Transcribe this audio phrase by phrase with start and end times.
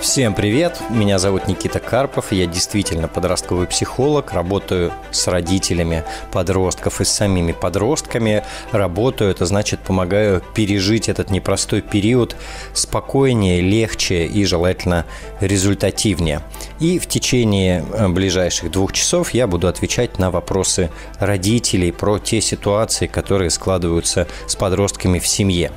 [0.00, 7.04] Всем привет, меня зовут Никита Карпов, я действительно подростковый психолог, работаю с родителями подростков и
[7.04, 8.44] с самими подростками.
[8.70, 12.36] Работаю, это значит помогаю пережить этот непростой период
[12.74, 15.04] спокойнее, легче и желательно
[15.40, 16.42] результативнее.
[16.78, 22.40] И в течение э, ближайших двух часов я буду отвечать на вопросы родителей про те
[22.40, 25.72] ситуации, которые складываются с подростками в семье.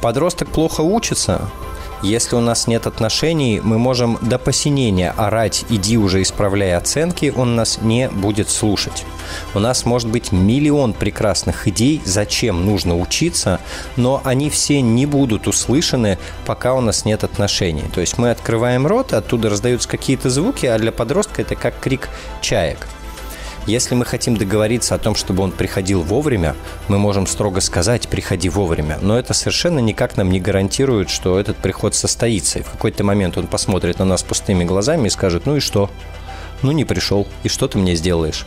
[0.00, 1.50] Подросток плохо учится,
[2.02, 7.56] если у нас нет отношений, мы можем до посинения орать «иди уже исправляй оценки», он
[7.56, 9.04] нас не будет слушать.
[9.54, 13.60] У нас может быть миллион прекрасных идей, зачем нужно учиться,
[13.96, 17.84] но они все не будут услышаны, пока у нас нет отношений.
[17.94, 22.08] То есть мы открываем рот, оттуда раздаются какие-то звуки, а для подростка это как крик
[22.40, 22.86] чаек–
[23.66, 26.56] если мы хотим договориться о том, чтобы он приходил вовремя,
[26.88, 31.56] мы можем строго сказать «приходи вовремя», но это совершенно никак нам не гарантирует, что этот
[31.56, 32.58] приход состоится.
[32.58, 35.90] И в какой-то момент он посмотрит на нас пустыми глазами и скажет «ну и что?»
[36.62, 38.44] «Ну не пришел, и что ты мне сделаешь?»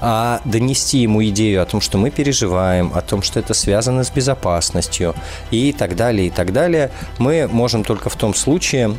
[0.00, 4.10] А донести ему идею о том, что мы переживаем, о том, что это связано с
[4.10, 5.14] безопасностью
[5.50, 8.96] и так далее, и так далее, мы можем только в том случае,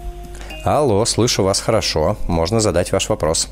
[0.64, 2.16] Алло, слышу вас хорошо.
[2.28, 3.48] Можно задать ваш вопрос.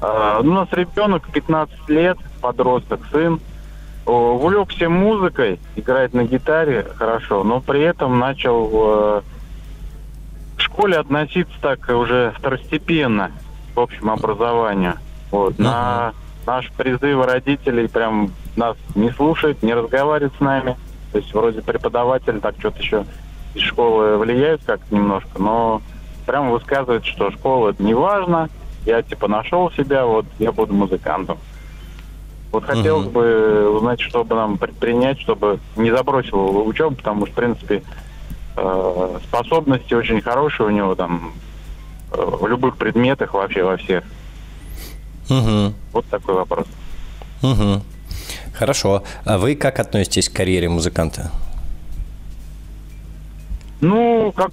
[0.00, 3.40] А, ну, у нас ребенок 15 лет, подросток, сын.
[4.06, 9.22] Увлекся музыкой, играет на гитаре хорошо, но при этом начал э,
[10.56, 13.32] в школе относиться так уже второстепенно
[13.74, 14.94] к общему образованию.
[15.30, 15.56] Вот.
[15.56, 15.62] Uh-huh.
[15.62, 16.14] На
[16.46, 20.78] наши призывы родителей прям нас не слушает, не разговаривает с нами.
[21.12, 23.04] То есть вроде преподаватель так что-то еще
[23.58, 25.82] из школы влияют как немножко, но
[26.26, 28.48] прямо высказывает, что школа это не важно,
[28.86, 31.38] я типа нашел себя, вот я буду музыкантом.
[32.50, 33.14] Вот хотелось угу.
[33.14, 37.82] бы узнать, что бы нам предпринять, чтобы не забросил учебу, потому что, в принципе,
[38.56, 41.32] э, способности очень хорошие у него там
[42.12, 44.02] э, в любых предметах вообще во всех.
[45.28, 45.74] Угу.
[45.92, 46.66] Вот такой вопрос.
[47.42, 47.82] Угу.
[48.54, 49.02] Хорошо.
[49.26, 51.30] А вы как относитесь к карьере музыканта?
[53.80, 54.50] Ну, как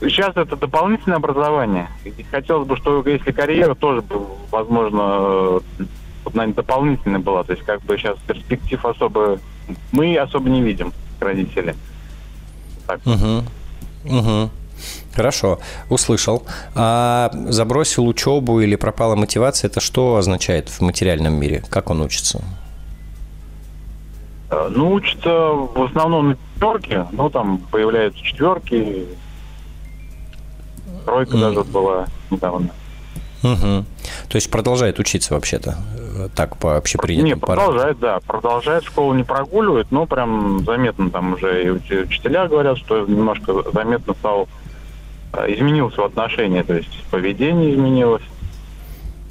[0.00, 1.88] сейчас это дополнительное образование.
[2.04, 4.02] И хотелось бы, что если карьера тоже,
[4.50, 5.60] возможно,
[6.32, 7.44] наверное, дополнительная была.
[7.44, 9.38] То есть как бы сейчас перспектив особо
[9.92, 11.76] мы особо не видим, родители.
[12.86, 13.00] Так.
[13.06, 14.16] Угу.
[14.16, 14.50] Угу.
[15.14, 16.44] Хорошо, услышал.
[16.74, 21.62] А забросил учебу или пропала мотивация, это что означает в материальном мире?
[21.70, 22.42] Как он учится?
[24.52, 29.06] Э, ну, учится в основном на четверке, ну, там появляются четверки,
[31.06, 31.40] тройка mm.
[31.40, 32.68] даже была недавно.
[33.42, 33.84] Угу.
[34.28, 35.76] То есть продолжает учиться вообще-то,
[36.16, 41.32] э, так по общепринятым Не, продолжает, да, продолжает, школу не прогуливает, но прям заметно там
[41.32, 44.48] уже и учителя говорят, что немножко заметно стал,
[45.32, 48.22] э, изменился в отношении, то есть поведение изменилось,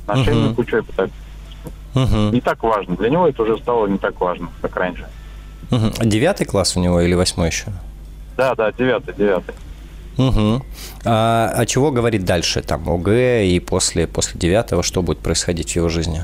[0.08, 0.56] отношение угу.
[0.56, 1.10] к учебе так
[1.96, 2.34] угу.
[2.34, 2.96] не так важно.
[2.96, 5.06] Для него это уже стало не так важно, как раньше.
[5.72, 6.04] Угу.
[6.04, 7.68] Девятый класс у него или восьмой еще?
[8.38, 9.56] Да, да, девятый, девятый.
[10.18, 10.66] Угу.
[11.06, 15.76] А, а чего говорит дальше, там, ОГЭ и после, после девятого, что будет происходить в
[15.76, 16.24] его жизни?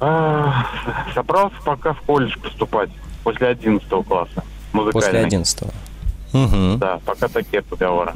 [0.00, 0.66] А,
[1.14, 2.90] собрался пока в колледж поступать
[3.24, 4.44] после одиннадцатого класса.
[4.72, 5.70] После одиннадцатого.
[6.32, 6.78] Угу.
[6.78, 8.14] Да, пока такие разговоры.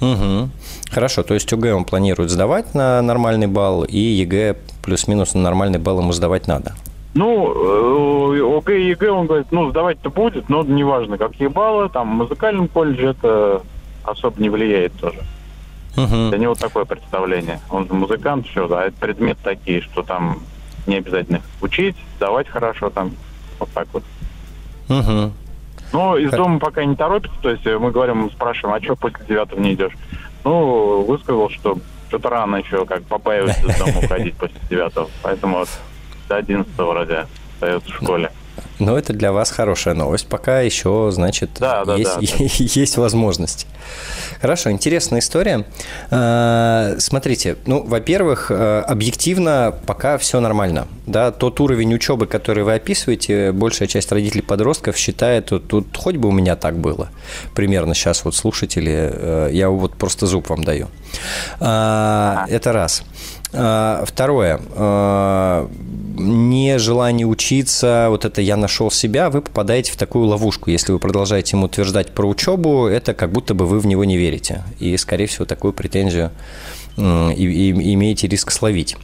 [0.00, 0.48] Угу.
[0.90, 5.78] Хорошо, то есть ОГЭ он планирует сдавать на нормальный балл, и ЕГЭ плюс-минус на нормальный
[5.78, 6.74] балл ему сдавать надо?
[7.14, 12.10] Ну, э, ОГЭ и ЕГЭ, он говорит, ну, сдавать-то будет, но неважно, какие баллы, там,
[12.10, 13.62] в музыкальном колледже это
[14.04, 15.20] особо не влияет тоже.
[15.96, 16.30] Угу.
[16.30, 17.60] Для него такое представление.
[17.70, 20.40] Он же музыкант, все, да, это предметы такие, что там
[20.86, 23.12] не обязательно учить, давать хорошо, там,
[23.58, 24.02] вот так вот.
[24.88, 25.32] Угу.
[25.94, 29.60] Ну, из дома пока не торопится, то есть мы говорим, спрашиваем, а что после девятого
[29.60, 29.92] не идешь?
[30.42, 35.68] Ну, высказал, что что-то рано еще, как побаивается из дома уходить после девятого, поэтому вот
[36.28, 38.32] до одиннадцатого вроде остается в школе.
[38.78, 40.26] Но это для вас хорошая новость.
[40.26, 42.44] Пока еще, значит, да, да, есть, да, да.
[42.58, 43.66] есть возможность.
[44.40, 45.64] Хорошо, интересная история.
[46.10, 50.88] А, смотрите, ну, во-первых, э, объективно пока все нормально.
[51.06, 56.16] Да, тот уровень учебы, который вы описываете, большая часть родителей подростков считает, тут, тут хоть
[56.16, 57.10] бы у меня так было.
[57.54, 60.88] Примерно сейчас вот слушатели, э, я вот просто зуб вам даю.
[61.60, 63.04] А, это раз.
[63.56, 64.60] А, второе.
[64.74, 65.68] А,
[66.16, 70.70] нежелание учиться, вот это «я нашел себя», вы попадаете в такую ловушку.
[70.70, 74.16] Если вы продолжаете ему утверждать про учебу, это как будто бы вы в него не
[74.16, 74.62] верите.
[74.78, 76.30] И, скорее всего, такую претензию
[76.96, 78.96] и, и, имеете риск словить.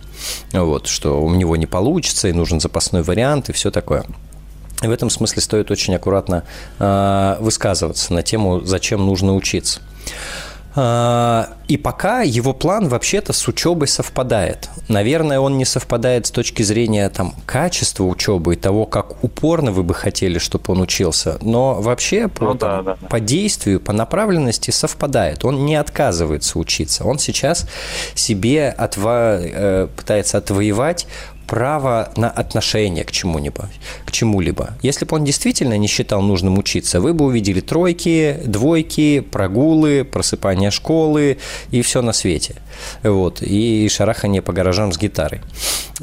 [0.52, 4.04] Вот, что у него не получится, и нужен запасной вариант, и все такое.
[4.80, 6.44] В этом смысле стоит очень аккуратно
[6.78, 9.80] э, высказываться на тему, зачем нужно учиться.
[10.76, 14.68] А, и пока его план вообще-то с учебой совпадает.
[14.88, 19.82] Наверное, он не совпадает с точки зрения там, качества учебы и того, как упорно вы
[19.82, 21.38] бы хотели, чтобы он учился.
[21.40, 23.08] Но вообще по, ну, да, да, да.
[23.08, 25.44] по действию, по направленности совпадает.
[25.44, 27.04] Он не отказывается учиться.
[27.04, 27.68] Он сейчас
[28.14, 29.38] себе отва...
[29.40, 31.06] Э, пытается отвоевать
[31.50, 33.68] право на отношение к чему-либо,
[34.06, 34.74] к чему-либо.
[34.82, 40.70] Если бы он действительно не считал нужным учиться, вы бы увидели тройки, двойки, прогулы, просыпание
[40.70, 41.38] школы
[41.72, 42.54] и все на свете.
[43.02, 45.40] Вот, и шарахание по гаражам с гитарой.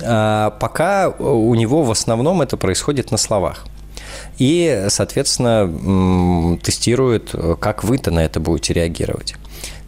[0.03, 3.65] А пока у него в основном это происходит на словах
[4.39, 9.35] и, соответственно, тестирует, как вы-то на это будете реагировать.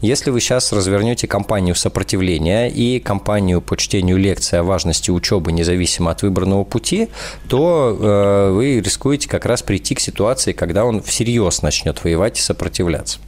[0.01, 6.11] Если вы сейчас развернете кампанию сопротивления и кампанию по чтению лекций о важности учебы независимо
[6.11, 7.09] от выбранного пути,
[7.49, 12.41] то э, вы рискуете как раз прийти к ситуации, когда он всерьез начнет воевать и
[12.41, 13.19] сопротивляться.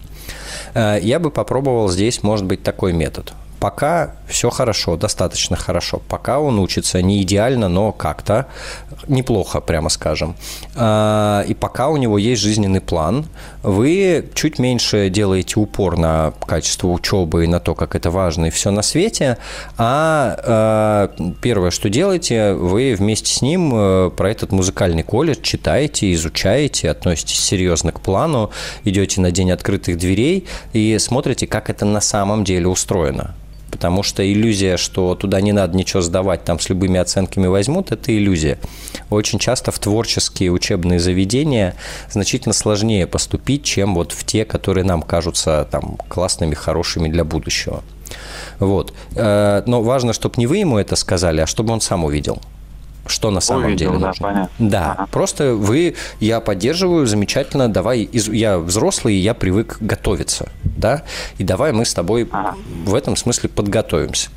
[0.74, 3.34] Э, я бы попробовал здесь, может быть, такой метод.
[3.62, 6.01] Пока все хорошо, достаточно хорошо.
[6.10, 8.48] Пока он учится не идеально, но как-то
[9.08, 10.36] неплохо, прямо скажем.
[10.75, 13.27] А, и пока у него есть жизненный план,
[13.62, 18.50] вы чуть меньше делаете упор на качество учебы и на то, как это важно и
[18.50, 19.38] все на свете,
[19.77, 26.12] а, а первое, что делаете, вы вместе с ним э, про этот музыкальный колледж читаете,
[26.13, 28.50] изучаете, относитесь серьезно к плану,
[28.86, 33.36] идете на день открытых дверей и смотрите, как это на самом деле устроено
[33.72, 38.16] потому что иллюзия, что туда не надо ничего сдавать, там с любыми оценками возьмут, это
[38.16, 38.60] иллюзия.
[39.10, 41.75] Очень часто в творческие учебные заведения
[42.10, 47.84] значительно сложнее поступить, чем вот в те, которые нам кажутся там классными, хорошими для будущего.
[48.60, 48.94] Вот.
[49.16, 52.40] Э, но важно, чтобы не вы ему это сказали, а чтобы он сам увидел
[53.12, 54.27] что на самом Увидел, деле да, нужно.
[54.27, 54.70] Понятно.
[54.70, 55.08] Да, ага.
[55.12, 61.03] просто вы, я поддерживаю, замечательно, давай, я взрослый, я привык готовиться, да,
[61.38, 62.56] и давай мы с тобой ага.
[62.86, 64.30] в этом смысле подготовимся.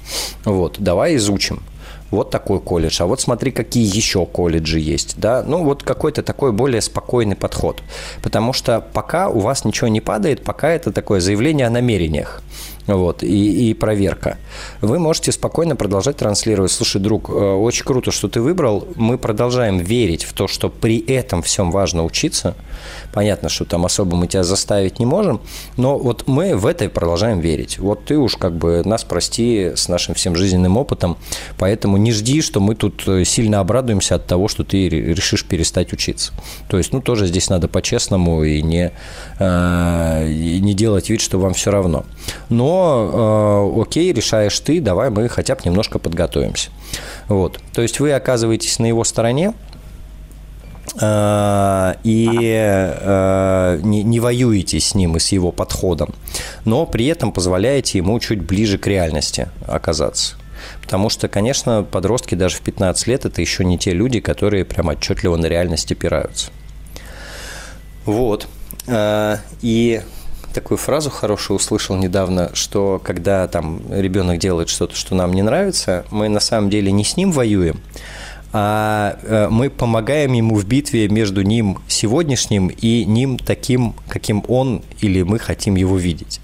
[0.44, 1.62] Вот, давай изучим
[2.10, 6.52] вот такой колледж, а вот смотри, какие еще колледжи есть, да, ну вот какой-то такой
[6.52, 7.82] более спокойный подход,
[8.22, 12.42] потому что пока у вас ничего не падает, пока это такое заявление о намерениях,
[12.86, 14.38] вот, и, и проверка.
[14.80, 16.70] Вы можете спокойно продолжать транслировать.
[16.70, 18.86] Слушай, друг, э, очень круто, что ты выбрал.
[18.96, 22.54] Мы продолжаем верить в то, что при этом всем важно учиться.
[23.12, 25.40] Понятно, что там особо мы тебя заставить не можем,
[25.76, 27.78] но вот мы в это продолжаем верить.
[27.78, 31.16] Вот ты уж как бы нас прости с нашим всем жизненным опытом,
[31.56, 35.92] поэтому не жди, что мы тут э, сильно обрадуемся от того, что ты решишь перестать
[35.92, 36.32] учиться.
[36.68, 38.92] То есть, ну, тоже здесь надо по-честному и не,
[39.38, 42.04] э, и не делать вид, что вам все равно.
[42.48, 46.70] Но э, окей, решаешь ты, давай мы хотя бы немножко подготовимся.
[47.28, 47.60] Вот.
[47.72, 49.54] То есть вы оказываетесь на его стороне,
[51.00, 56.14] э, и э, не, не воюете с ним и с его подходом,
[56.64, 60.36] но при этом позволяете ему чуть ближе к реальности оказаться.
[60.82, 64.88] Потому что, конечно, подростки даже в 15 лет это еще не те люди, которые прям
[64.88, 66.50] отчетливо на реальность опираются.
[68.04, 68.48] Вот.
[68.86, 70.02] Э, и
[70.54, 76.06] такую фразу хорошую услышал недавно, что когда там ребенок делает что-то, что нам не нравится,
[76.10, 77.80] мы на самом деле не с ним воюем,
[78.52, 84.82] а э, мы помогаем ему в битве между ним сегодняшним и ним таким, каким он
[85.00, 86.40] или мы хотим его видеть.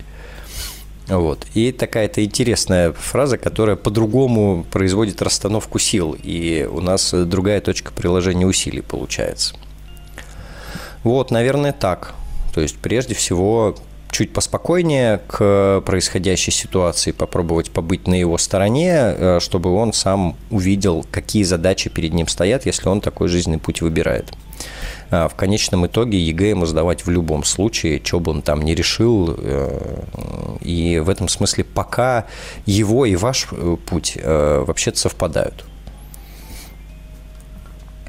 [1.06, 1.46] Вот.
[1.54, 8.46] И такая-то интересная фраза, которая по-другому производит расстановку сил, и у нас другая точка приложения
[8.46, 9.54] усилий получается.
[11.02, 12.14] Вот, наверное, так.
[12.52, 13.76] То есть, прежде всего,
[14.10, 21.04] чуть поспокойнее к происходящей ситуации, попробовать побыть на его стороне, э, чтобы он сам увидел,
[21.10, 24.32] какие задачи перед ним стоят, если он такой жизненный путь выбирает.
[25.10, 28.74] А в конечном итоге ЕГЭ ему сдавать в любом случае, что бы он там не
[28.74, 29.34] решил.
[29.38, 30.02] Э,
[30.60, 32.26] и в этом смысле пока
[32.66, 35.64] его и ваш э, путь вообще-то совпадают.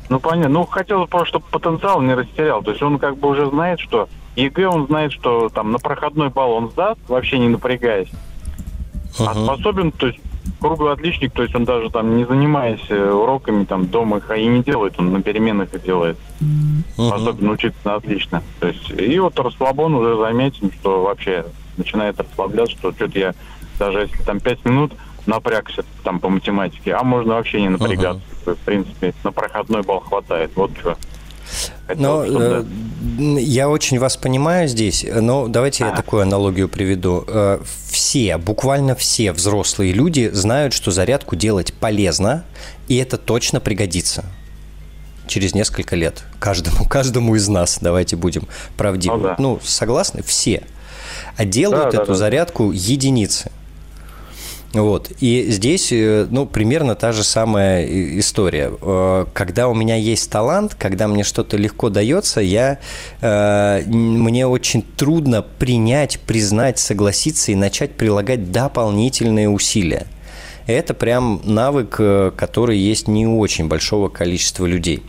[0.10, 0.50] Ну, понятно.
[0.50, 2.62] Ну, хотелось просто, чтобы потенциал не растерял.
[2.62, 6.30] То есть он как бы уже знает, что ЕГЭ он знает, что там на проходной
[6.30, 8.10] балл он сдаст, вообще не напрягаясь.
[9.18, 9.28] Uh-huh.
[9.28, 10.20] А способен, то есть
[10.60, 14.46] круглый отличник, то есть он даже там не занимаясь э, уроками там дома их и
[14.46, 16.18] не делает, он на переменах их делает.
[16.40, 17.08] Uh-huh.
[17.08, 18.42] Способен учиться на отлично.
[18.60, 21.46] То есть и вот расслабон уже заметен, что вообще
[21.78, 23.34] начинает расслабляться, что что-то я
[23.80, 24.94] даже если там пять минут
[25.26, 28.22] напрягся там по математике, а можно вообще не напрягаться.
[28.46, 28.56] Uh-huh.
[28.56, 30.52] В принципе, на проходной балл хватает.
[30.56, 30.98] Вот что.
[31.98, 32.64] Но э,
[33.40, 35.90] я очень вас понимаю здесь, но давайте а.
[35.90, 37.24] я такую аналогию приведу.
[37.28, 42.44] Э, все, буквально все взрослые люди знают, что зарядку делать полезно,
[42.88, 44.26] и это точно пригодится
[45.28, 47.80] через несколько лет каждому, каждому из нас.
[47.82, 49.18] Давайте будем правдивы.
[49.18, 49.36] Ну, да.
[49.40, 50.22] ну согласны?
[50.24, 50.64] Все.
[51.38, 53.52] А делают да, эту да, зарядку единицы.
[54.74, 55.12] Вот.
[55.20, 57.86] И здесь, э, ну, примерно та же самая
[58.20, 58.72] история.
[58.82, 62.80] Э, когда у меня есть талант, когда мне что-то легко дается, я,
[63.20, 70.08] э, мне очень трудно принять, признать, согласиться и начать прилагать дополнительные усилия.
[70.68, 72.00] Это прям навык,
[72.38, 75.04] который есть не у очень большого количества людей.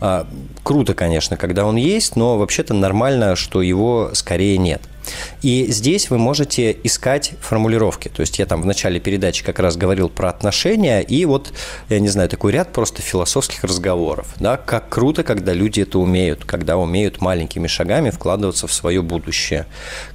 [0.00, 0.26] А,
[0.62, 4.82] круто, конечно, когда он есть, но вообще-то нормально, что его скорее нет.
[5.42, 8.08] И здесь вы можете искать формулировки.
[8.08, 11.52] То есть я там в начале передачи как раз говорил про отношения, и вот,
[11.88, 14.34] я не знаю, такой ряд просто философских разговоров.
[14.38, 14.56] Да?
[14.56, 19.66] Как круто, когда люди это умеют, когда умеют маленькими шагами вкладываться в свое будущее.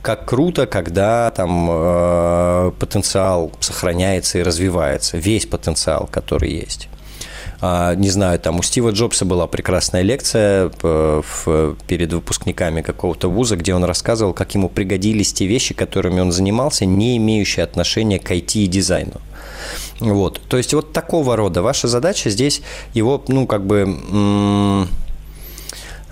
[0.02, 6.90] Как круто, когда там э, потенциал сохраняется и развивается, весь потенциал, который есть.
[7.62, 13.56] А, не знаю, там у Стива Джобса была прекрасная лекция э, перед выпускниками какого-то вуза,
[13.56, 18.32] где он рассказывал, как ему пригодились те вещи, которыми он занимался, не имеющие отношения к
[18.32, 19.22] IT и дизайну.
[20.00, 20.42] Вот.
[20.48, 22.62] То есть вот такого рода ваша задача здесь
[22.94, 24.88] его, ну, как бы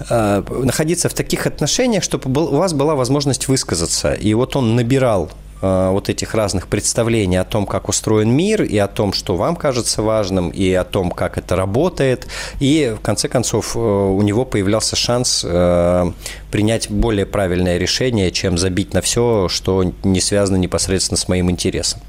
[0.09, 4.13] а, находиться в таких отношениях, чтобы у вас была возможность высказаться.
[4.13, 8.77] И вот он набирал Э, вот этих разных представлений о том, как устроен мир, и
[8.77, 12.27] о том, что вам кажется важным, и о том, как это работает.
[12.59, 16.11] И, в конце концов, э, у него появлялся шанс э,
[16.51, 22.01] принять более правильное решение, чем забить на все, что не связано непосредственно с моим интересом.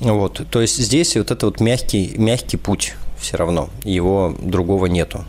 [0.00, 5.24] Вот, то есть здесь вот это вот мягкий, мягкий путь все равно, его другого нету.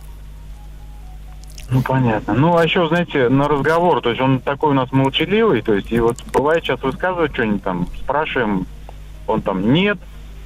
[1.71, 2.33] Ну, понятно.
[2.33, 5.89] Ну, а еще, знаете, на разговор, то есть он такой у нас молчаливый, то есть,
[5.91, 8.67] и вот бывает сейчас высказывает что-нибудь там, спрашиваем,
[9.25, 9.97] он там нет,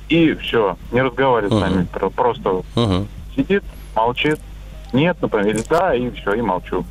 [0.07, 1.57] и все, не разговаривает uh-huh.
[1.57, 3.07] с нами, просто uh-huh.
[3.35, 3.63] сидит,
[3.95, 4.39] молчит,
[4.93, 6.85] нет, например, или да, и все, и молчу.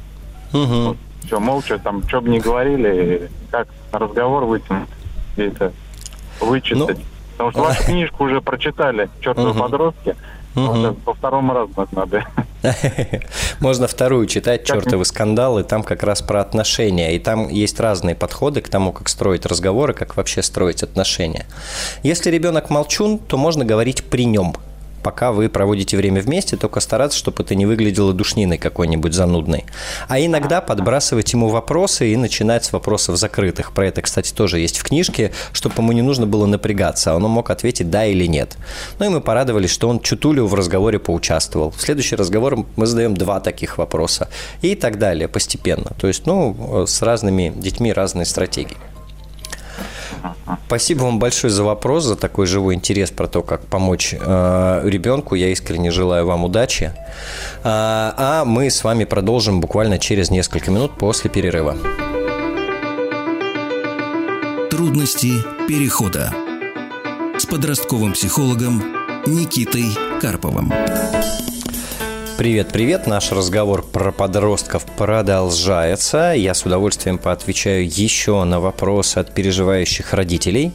[0.53, 0.89] Uh-huh.
[0.89, 4.89] Вот, все, молча, там, что бы ни говорили, как на разговор вытянуть,
[5.37, 5.73] где-то
[6.41, 6.99] вычитать.
[6.99, 7.05] Ну...
[7.37, 9.61] Потому что вашу книжку уже прочитали, чертовы uh-huh.
[9.61, 10.17] подростки,
[10.55, 10.95] Угу.
[11.05, 12.25] По второму разу надо.
[13.61, 18.61] Можно вторую читать «Чертовы скандалы», там как раз про отношения, и там есть разные подходы
[18.61, 21.47] к тому, как строить разговоры, как вообще строить отношения.
[22.03, 24.55] Если ребенок молчун, то можно говорить при нем–
[25.05, 29.67] пока вы проводите время вместе, только стараться, чтобы это не выглядело душниной какой-нибудь занудной.
[30.09, 33.73] А иногда подбрасывать ему вопросы и начинать с вопросов закрытых.
[33.73, 37.23] Про это, кстати, тоже есть в книжке, чтобы ему не нужно было напрягаться, а он
[37.23, 38.57] мог ответить да или нет.
[38.99, 41.71] Ну и мы порадовались, что он чутулю в разговоре поучаствовал.
[41.71, 44.29] В следующий разговор мы задаем два таких вопроса
[44.63, 45.93] и так далее постепенно.
[46.01, 48.77] То есть, ну, с разными детьми разные стратегии.
[50.67, 55.35] Спасибо вам большое за вопрос, за такой живой интерес про то, как помочь э, ребенку.
[55.35, 56.93] Я искренне желаю вам удачи.
[57.63, 61.77] А, а мы с вами продолжим буквально через несколько минут после перерыва.
[64.71, 65.33] Трудности
[65.69, 66.33] перехода
[67.39, 68.83] с подростковым психологом
[69.27, 69.87] Никитой
[70.21, 70.73] Карповым.
[72.37, 73.07] Привет, привет.
[73.07, 76.33] Наш разговор про подростков продолжается.
[76.37, 80.73] Я с удовольствием поотвечаю еще на вопросы от переживающих родителей.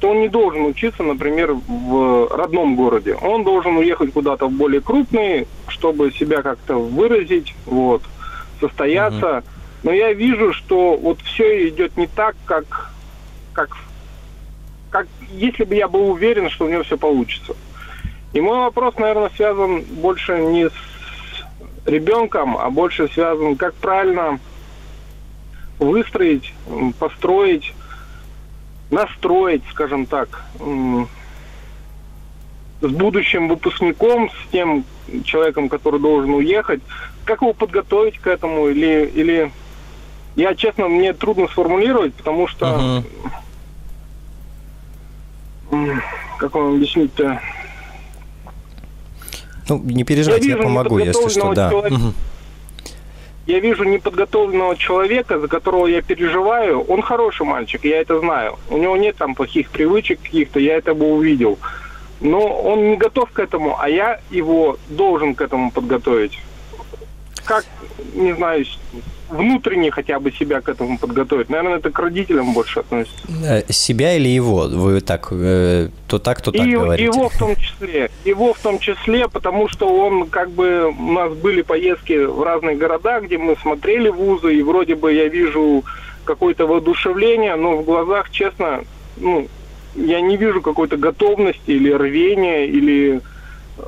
[0.00, 3.16] что он не должен учиться, например, в родном городе.
[3.16, 8.02] Он должен уехать куда-то в более крупный, чтобы себя как-то выразить, вот,
[8.60, 9.38] состояться.
[9.38, 9.44] Угу.
[9.82, 12.92] Но я вижу, что вот все идет не так, как,
[13.52, 13.76] как,
[14.90, 17.54] как если бы я был уверен, что у него все получится.
[18.32, 20.72] И мой вопрос, наверное, связан больше не с
[21.86, 24.38] ребенком, а больше связан, как правильно
[25.78, 26.52] выстроить,
[26.98, 27.72] построить
[28.90, 30.44] настроить, скажем так,
[32.80, 34.84] с будущим выпускником, с тем
[35.24, 36.80] человеком, который должен уехать,
[37.24, 39.52] как его подготовить к этому или или
[40.36, 43.04] я честно мне трудно сформулировать, потому что uh-huh.
[46.38, 47.40] Как вам объяснить-то?
[49.68, 51.70] Ну не переживайте, я, я помогу, если что, да.
[51.70, 52.12] Человека,
[53.46, 58.58] я вижу неподготовленного человека, за которого я переживаю, он хороший мальчик, я это знаю.
[58.68, 61.58] У него нет там плохих привычек каких-то, я это бы увидел.
[62.20, 66.38] Но он не готов к этому, а я его должен к этому подготовить.
[67.44, 67.64] Как,
[68.14, 68.64] не знаю,
[69.30, 71.48] внутренне хотя бы себя к этому подготовить.
[71.48, 73.22] Наверное, это к родителям больше относится.
[73.44, 74.68] Э, себя или его?
[74.68, 77.04] Вы так, э, то так, то так и, говорите.
[77.04, 78.10] Его в том числе.
[78.24, 82.76] Его в том числе, потому что он, как бы, у нас были поездки в разные
[82.76, 85.84] города, где мы смотрели вузы, и вроде бы я вижу
[86.24, 88.84] какое-то воодушевление, но в глазах, честно,
[89.16, 89.48] ну,
[89.94, 93.20] я не вижу какой-то готовности или рвения, или
[93.78, 93.82] э,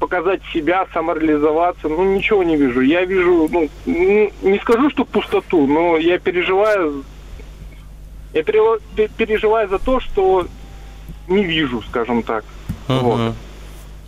[0.00, 2.80] показать себя, самореализоваться, ну, ничего не вижу.
[2.80, 7.04] Я вижу, ну, не скажу, что пустоту, но я переживаю,
[8.32, 10.48] я переживаю за то, что
[11.28, 12.44] не вижу, скажем так.
[12.88, 12.98] Угу.
[12.98, 13.34] Вот.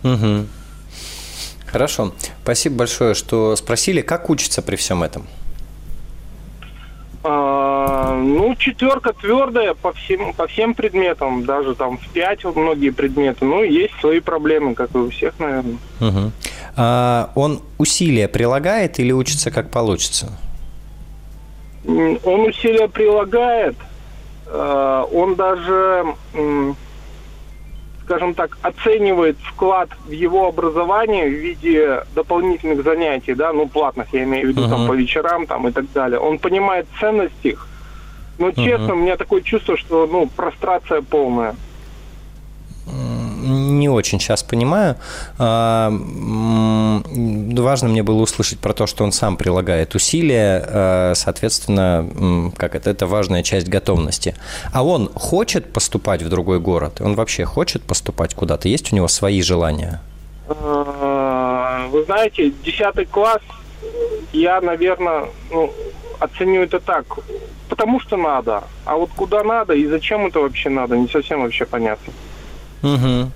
[0.03, 0.47] Угу.
[1.67, 2.13] Хорошо.
[2.43, 5.27] Спасибо большое, что спросили, как учится при всем этом?
[7.25, 13.45] А, ну, четверка твердая по всем, по всем предметам, даже там в пять многие предметы.
[13.45, 15.77] Ну, есть свои проблемы, как и у всех, наверное.
[16.01, 16.31] Угу.
[16.75, 20.37] А, он усилия прилагает или учится как получится?
[21.85, 23.75] Он усилия прилагает.
[24.47, 26.05] А, он даже
[28.05, 34.23] скажем так, оценивает вклад в его образование в виде дополнительных занятий, да, ну, платных, я
[34.23, 34.69] имею в виду, uh-huh.
[34.69, 36.19] там, по вечерам, там, и так далее.
[36.19, 37.67] Он понимает ценность их,
[38.39, 38.93] но, честно, uh-huh.
[38.93, 41.55] у меня такое чувство, что, ну, прострация полная
[43.43, 44.95] не очень сейчас понимаю.
[45.37, 52.75] А, важно мне было услышать про то, что он сам прилагает усилия, а, соответственно, как
[52.75, 54.35] это, это важная часть готовности.
[54.71, 57.01] А он хочет поступать в другой город?
[57.01, 58.67] Он вообще хочет поступать куда-то?
[58.67, 60.01] Есть у него свои желания?
[60.47, 63.41] А, вы знаете, 10 класс
[64.33, 65.71] я, наверное, ну,
[66.19, 67.05] оценю это так,
[67.69, 68.63] потому что надо.
[68.85, 72.13] А вот куда надо и зачем это вообще надо, не совсем вообще понятно.
[72.83, 73.31] Угу.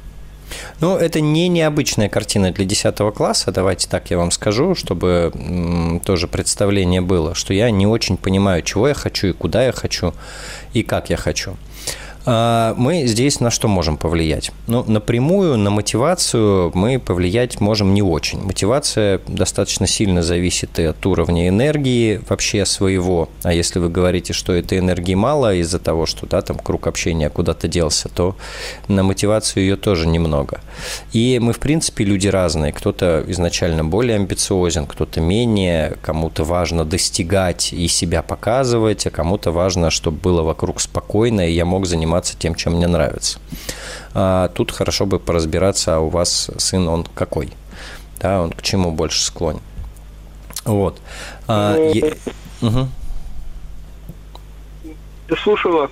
[0.80, 5.32] Ну, это не необычная картина для 10 класса, давайте так я вам скажу, чтобы
[6.06, 10.14] тоже представление было, что я не очень понимаю, чего я хочу и куда я хочу
[10.74, 11.58] и как я хочу.
[12.30, 14.52] А, мы здесь на что можем повлиять?
[14.68, 18.42] Ну, напрямую на мотивацию мы повлиять можем не очень.
[18.42, 23.30] Мотивация достаточно сильно зависит и от уровня энергии вообще своего.
[23.44, 27.30] А если вы говорите, что этой энергии мало из-за того, что да, там круг общения
[27.30, 28.36] куда-то делся, то
[28.90, 30.60] на мотивацию ее тоже немного.
[31.14, 32.74] И мы, в принципе, люди разные.
[32.74, 39.92] Кто-то изначально более амбициозен, кто-то менее, кому-то важно достигать и себя показывать, а кому-то важно,
[39.92, 43.40] чтобы было вокруг спокойно, и я мог заниматься заниматься тем, чем мне нравится.
[44.14, 47.52] А тут хорошо бы поразбираться, а у вас сын, он какой?
[48.20, 49.62] Да, он к чему больше склонен?
[50.66, 51.00] Вот.
[51.48, 52.18] А, ну, е...
[52.62, 52.90] угу.
[55.44, 55.92] Слушаю вас.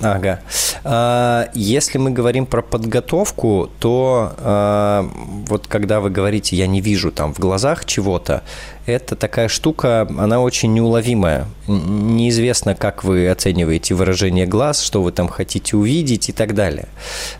[0.00, 0.40] Ага.
[0.84, 5.10] А, если мы говорим про подготовку, то а,
[5.48, 8.42] вот когда вы говорите «я не вижу там в глазах чего-то»,
[8.84, 11.46] это такая штука, она очень неуловимая.
[11.66, 16.88] Неизвестно, как вы оцениваете выражение глаз, что вы там хотите увидеть и так далее.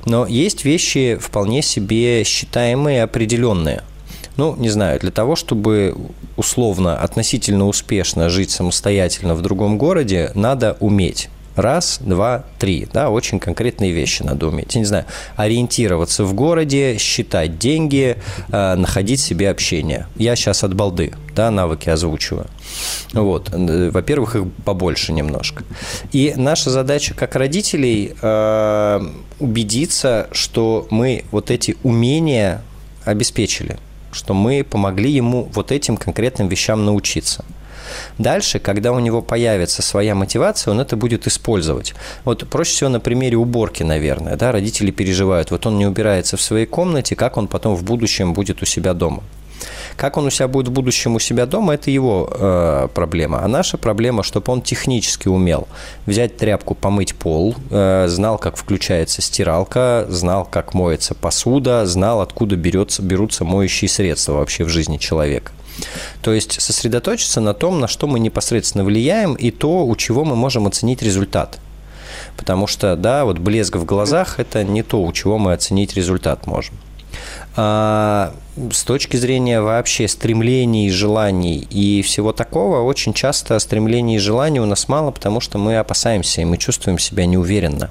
[0.06, 3.82] Но есть вещи вполне себе считаемые, определенные.
[4.36, 5.96] Ну, не знаю, для того, чтобы
[6.36, 12.86] условно, относительно успешно жить самостоятельно в другом городе, надо уметь Раз, два, три.
[12.92, 14.74] Да, очень конкретные вещи надо уметь.
[14.74, 18.18] Я не знаю, ориентироваться в городе, считать деньги,
[18.52, 20.06] э, находить себе общение.
[20.16, 22.46] Я сейчас от балды, да, навыки озвучиваю.
[23.14, 23.48] Вот.
[23.50, 25.64] Во-первых, их побольше немножко.
[26.12, 29.00] И наша задача как родителей э,
[29.40, 32.62] убедиться, что мы вот эти умения
[33.06, 33.78] обеспечили,
[34.12, 37.46] что мы помогли ему вот этим конкретным вещам научиться–
[38.18, 41.94] Дальше, когда у него появится своя мотивация, он это будет использовать.
[42.24, 44.36] Вот проще всего на примере уборки, наверное.
[44.36, 44.52] Да?
[44.52, 48.62] Родители переживают, вот он не убирается в своей комнате, как он потом в будущем будет
[48.62, 49.22] у себя дома.
[49.96, 53.42] Как он у себя будет в будущем у себя дома, это его э, проблема.
[53.42, 55.68] А наша проблема, чтобы он технически умел
[56.04, 62.56] взять тряпку, помыть пол, э, знал, как включается стиралка, знал, как моется посуда, знал, откуда
[62.56, 65.52] берется, берутся моющие средства вообще в жизни человека.
[66.22, 70.36] То есть сосредоточиться на том, на что мы непосредственно влияем, и то, у чего мы
[70.36, 71.58] можем оценить результат.
[72.36, 76.46] Потому что, да, вот блеск в глазах– это не то, у чего мы оценить результат
[76.46, 76.76] можем.
[77.56, 78.34] А
[78.72, 84.66] с точки зрения вообще стремлений, желаний и всего такого, очень часто стремлений и желаний у
[84.66, 87.90] нас мало, потому что мы опасаемся, и мы чувствуем себя неуверенно.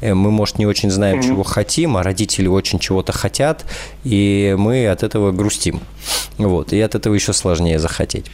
[0.00, 3.64] Э, мы, может, не очень знаем, чего хотим, а родители очень чего-то хотят,
[4.04, 5.80] и мы от этого грустим.
[6.38, 8.26] Вот, и от этого еще сложнее захотеть.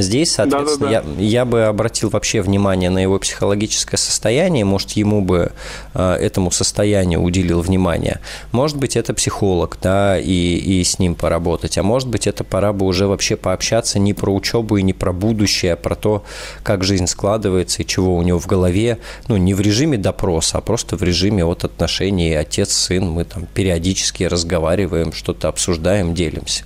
[0.00, 1.20] Здесь, соответственно, да, да, да.
[1.20, 5.52] Я, я бы обратил вообще внимание на его психологическое состояние, может, ему бы
[5.94, 8.20] э, этому состоянию уделил внимание.
[8.52, 12.72] Может быть, это психолог, да, и, и с ним поработать, а может быть, это пора
[12.72, 16.24] бы уже вообще пообщаться не про учебу и не про будущее, а про то,
[16.62, 20.60] как жизнь складывается и чего у него в голове, ну, не в режиме допроса, а
[20.60, 26.64] просто в режиме от отношений отец-сын, мы там периодически разговариваем, что-то обсуждаем, делимся.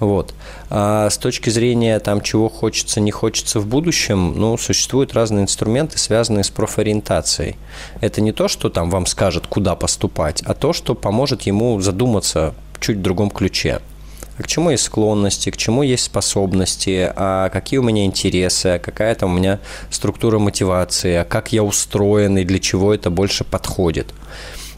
[0.00, 0.34] Вот.
[0.70, 5.98] А с точки зрения там, чего хочется, не хочется в будущем, ну, существуют разные инструменты,
[5.98, 7.56] связанные с профориентацией.
[8.00, 12.54] Это не то, что там вам скажет, куда поступать, а то, что поможет ему задуматься
[12.80, 13.80] чуть в другом ключе.
[14.38, 18.78] А к чему есть склонности, к чему есть способности, а какие у меня интересы, а
[18.78, 19.60] какая там у меня
[19.90, 24.14] структура мотивации, а как я устроен и для чего это больше подходит.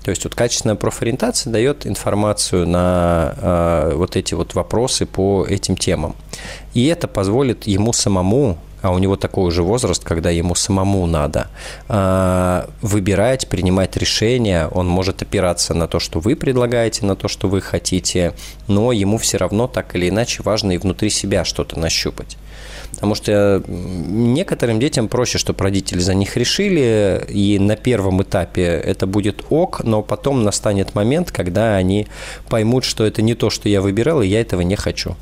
[0.04, 5.76] То есть вот качественная профориентация дает информацию на э, вот эти вот вопросы по этим
[5.76, 6.14] темам.
[6.74, 11.48] И это позволит ему самому а у него такой же возраст, когда ему самому надо
[11.88, 14.68] э, выбирать, принимать решения.
[14.68, 18.34] Он может опираться на то, что вы предлагаете, на то, что вы хотите,
[18.68, 22.36] но ему все равно так или иначе важно и внутри себя что-то нащупать.
[22.94, 29.06] Потому что некоторым детям проще, чтобы родители за них решили, и на первом этапе это
[29.06, 32.06] будет ок, но потом настанет момент, когда они
[32.48, 35.16] поймут, что это не то, что я выбирал, и я этого не хочу.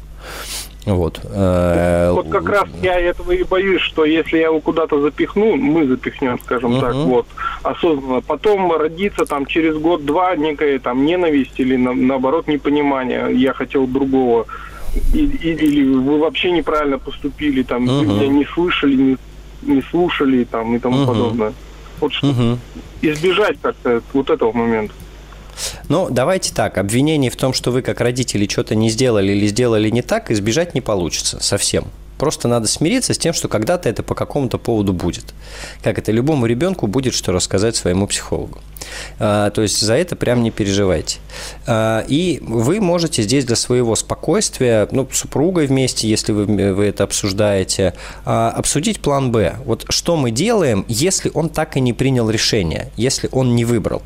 [0.85, 1.21] Вот.
[1.25, 5.87] Э, вот как раз я этого и боюсь, что если я его куда-то запихну, мы
[5.87, 6.81] запихнем, скажем uh-huh.
[6.81, 7.27] так, вот,
[7.63, 13.87] осознанно, потом родится там через год-два некая там ненависть или на, наоборот непонимание, я хотел
[13.87, 14.47] другого
[15.13, 17.99] или вы вообще неправильно поступили, там, uh-huh.
[18.01, 19.17] вы меня не слышали, не,
[19.63, 21.07] не слушали, там, и тому uh-huh.
[21.07, 21.53] подобное.
[22.01, 22.59] Вот что uh-huh.
[23.03, 24.95] избежать как-то вот этого момента.
[25.89, 29.91] Ну, давайте так, обвинений в том, что вы как родители что-то не сделали или сделали
[29.91, 31.87] не так, избежать не получится совсем.
[32.23, 35.35] Просто надо смириться с тем, что когда-то это по какому-то поводу будет.
[35.83, 38.61] Как это любому ребенку будет, что рассказать своему психологу.
[39.19, 41.19] А, то есть за это прям не переживайте.
[41.67, 46.85] А, и вы можете здесь для своего спокойствия, ну, с супругой вместе, если вы, вы
[46.85, 49.57] это обсуждаете, а, обсудить план Б.
[49.65, 54.01] Вот что мы делаем, если он так и не принял решение, если он не выбрал.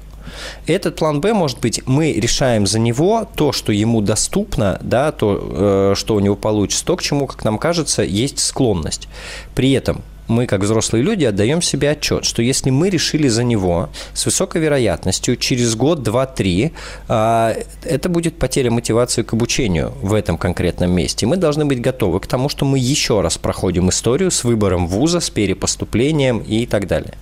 [0.66, 5.92] Этот план Б может быть, мы решаем за него то, что ему доступно, да, то,
[5.92, 9.08] э, что у него получится, то, к чему, как нам кажется, есть склонность.
[9.54, 13.90] При этом мы, как взрослые люди, отдаем себе отчет, что если мы решили за него
[14.12, 16.72] с высокой вероятностью через год, два, три,
[17.08, 21.26] а, это будет потеря мотивации к обучению в этом конкретном месте.
[21.26, 25.20] Мы должны быть готовы к тому, что мы еще раз проходим историю с выбором вуза,
[25.20, 27.14] с перепоступлением и так далее.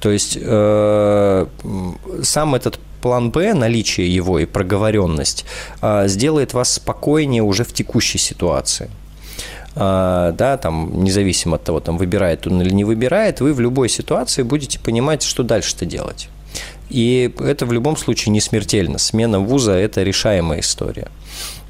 [0.00, 1.46] То есть э,
[2.22, 5.44] сам этот план Б, наличие его и проговоренность
[5.82, 8.90] э, сделает вас спокойнее уже в текущей ситуации
[9.74, 13.88] э, да, там, независимо от того, там, выбирает он или не выбирает, вы в любой
[13.88, 16.28] ситуации будете понимать, что дальше-то делать.
[16.90, 18.98] И это в любом случае не смертельно.
[18.98, 21.08] Смена вуза– это решаемая история.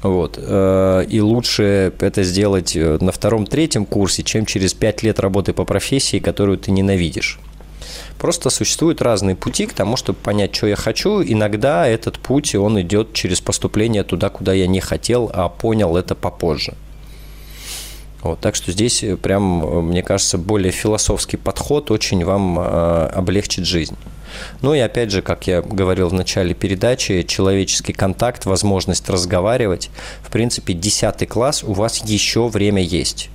[0.01, 0.39] Вот.
[0.41, 6.19] Э, и лучше это сделать на втором-третьем курсе, чем через пять лет работы по профессии,
[6.19, 7.39] которую ты ненавидишь.
[8.19, 11.23] Просто существуют разные пути к тому, чтобы понять, что я хочу.
[11.23, 16.15] Иногда этот путь, он идет через поступление туда, куда я не хотел, а понял это
[16.15, 16.73] попозже.
[18.21, 23.95] Вот, так что здесь прям, мне кажется, более философский подход очень вам э, облегчит жизнь.
[24.61, 29.89] Ну и опять же, как я говорил в начале передачи, человеческий контакт, возможность разговаривать.
[30.21, 33.29] В принципе, 10 класс у вас еще время есть.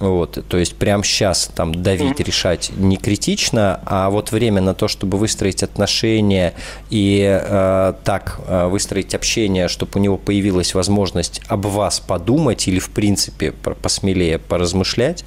[0.00, 4.88] Вот, то есть прямо сейчас там давить, решать не критично, а вот время на то,
[4.88, 6.54] чтобы выстроить отношения
[6.88, 12.78] и э, так э, выстроить общение, чтобы у него появилась возможность об вас подумать или
[12.78, 15.26] в принципе посмелее поразмышлять,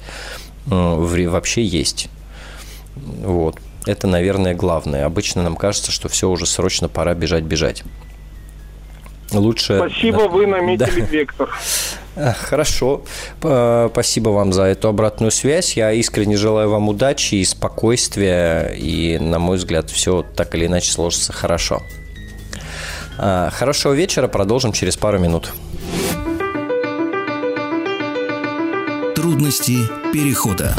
[0.66, 0.70] э,
[1.28, 2.08] вообще есть.
[2.96, 3.60] Вот.
[3.86, 5.06] Это, наверное, главное.
[5.06, 7.84] Обычно нам кажется, что все уже срочно пора бежать-бежать.
[9.30, 9.76] Лучше...
[9.76, 11.06] Спасибо, вы наметили да.
[11.06, 11.50] вектор.
[12.16, 13.02] Хорошо.
[13.38, 15.76] Спасибо вам за эту обратную связь.
[15.76, 18.74] Я искренне желаю вам удачи и спокойствия.
[18.76, 21.82] И, на мой взгляд, все так или иначе сложится хорошо.
[23.18, 24.28] А, хорошего вечера.
[24.28, 25.52] Продолжим через пару минут.
[29.14, 29.78] Трудности
[30.12, 30.74] перехода.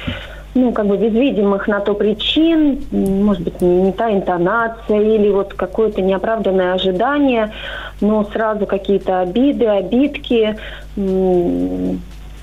[0.55, 5.55] ну, как бы без видимых на то причин, может быть, не та интонация или вот
[5.55, 7.53] какое-то неоправданное ожидание,
[8.01, 10.59] но сразу какие-то обиды, обидки,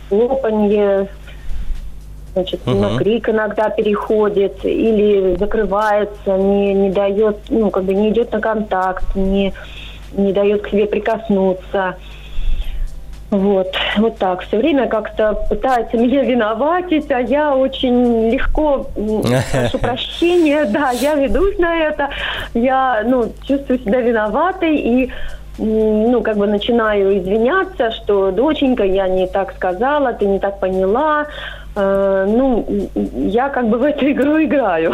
[0.10, 1.08] лопанье,
[2.34, 2.78] значит, угу.
[2.78, 8.42] на крик иногда переходит или закрывается, не, не дает, ну, как бы не идет на
[8.42, 9.54] контакт, не,
[10.14, 11.96] не дает к себе прикоснуться.
[13.32, 14.42] Вот, вот так.
[14.42, 18.88] Все время как-то пытается меня виноватить, а я очень легко
[19.52, 22.10] прошу прощения, да, я ведусь на это,
[22.54, 25.12] я, ну, чувствую себя виноватой и
[25.62, 31.28] ну, как бы начинаю извиняться, что, доченька, я не так сказала, ты не так поняла,
[31.76, 32.66] Э, ну,
[33.16, 34.94] я как бы в эту игру играю.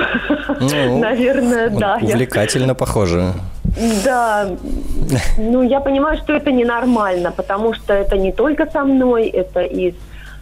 [0.59, 1.97] Ну, Наверное, да.
[2.01, 2.75] Увлекательно я...
[2.75, 3.33] похоже.
[4.05, 4.49] Да.
[5.37, 9.93] Ну, я понимаю, что это ненормально, потому что это не только со мной, это и,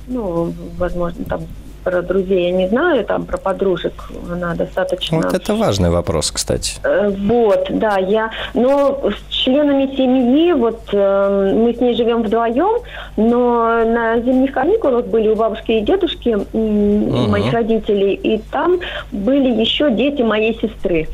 [0.07, 1.41] ну, возможно, там
[1.83, 3.93] про друзей я не знаю, там про подружек
[4.31, 5.17] она достаточно...
[5.17, 6.75] Вот это важный вопрос, кстати.
[6.83, 8.31] Э, вот, да, я...
[8.53, 12.81] Но с членами семьи, вот э, мы с ней живем вдвоем,
[13.17, 17.29] но на зимних каникулах были у бабушки и дедушки угу.
[17.29, 18.79] моих родителей, и там
[19.11, 21.07] были еще дети моей сестры.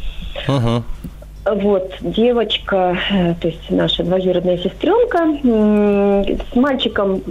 [0.48, 0.84] Угу.
[1.56, 5.20] Вот, девочка, э, то есть наша двоюродная сестренка,
[6.52, 7.22] с мальчиком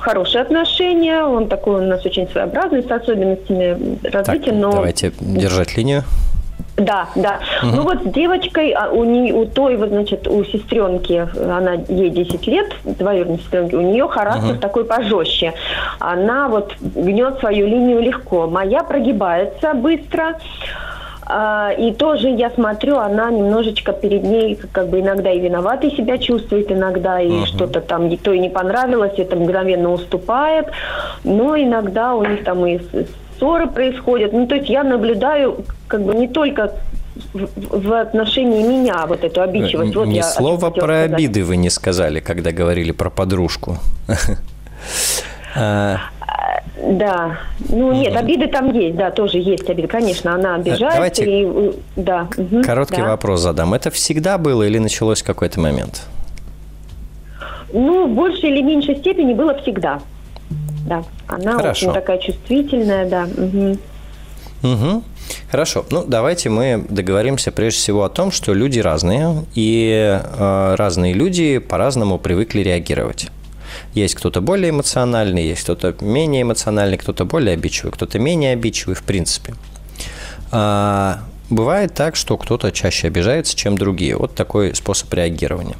[0.00, 4.72] хорошие отношения, он такой у нас очень своеобразный, с особенностями развития, так, но...
[4.72, 6.04] давайте держать линию.
[6.78, 7.40] Да, да.
[7.62, 7.76] Угу.
[7.76, 12.10] Ну вот с девочкой, а, у, не, у той, вот, значит, у сестренки, она ей
[12.10, 14.60] 10 лет, двоюродной сестренки, у нее характер угу.
[14.60, 15.54] такой пожестче.
[15.98, 18.46] Она вот гнет свою линию легко.
[18.46, 20.38] Моя прогибается быстро.
[21.30, 26.16] А, и тоже я смотрю, она немножечко перед ней как бы иногда и виноватой себя
[26.16, 27.46] чувствует, иногда и uh-huh.
[27.46, 30.68] что-то там то и не понравилось, это мгновенно уступает.
[31.24, 32.80] Но иногда у них там и
[33.36, 34.32] ссоры происходят.
[34.32, 36.72] Ну, то есть я наблюдаю как бы не только
[37.34, 39.94] в, в отношении меня вот эту обидчивость.
[39.94, 41.12] Вот Ни я слова про сказать.
[41.12, 43.76] обиды вы не сказали, когда говорили про подружку.
[46.76, 47.38] Да.
[47.68, 49.88] Ну, нет, обиды там есть, да, тоже есть обиды.
[49.88, 50.96] Конечно, она обижается.
[50.96, 52.28] Давайте и, да.
[52.64, 53.08] Короткий да.
[53.08, 53.74] вопрос задам.
[53.74, 56.06] Это всегда было или началось в какой-то момент?
[57.72, 60.00] Ну, в большей или меньшей степени было всегда.
[60.86, 61.04] Да.
[61.26, 61.86] Она Хорошо.
[61.86, 63.28] очень такая чувствительная, да.
[63.36, 63.78] Угу.
[64.62, 65.02] Угу.
[65.50, 65.84] Хорошо.
[65.90, 71.58] Ну, давайте мы договоримся прежде всего о том, что люди разные, и э, разные люди
[71.58, 73.28] по-разному привыкли реагировать.
[73.94, 79.02] Есть кто-то более эмоциональный, есть кто-то менее эмоциональный, кто-то более обидчивый, кто-то менее обидчивый, в
[79.02, 79.54] принципе.
[80.50, 81.20] А,
[81.50, 84.16] бывает так, что кто-то чаще обижается, чем другие.
[84.16, 85.76] Вот такой способ реагирования.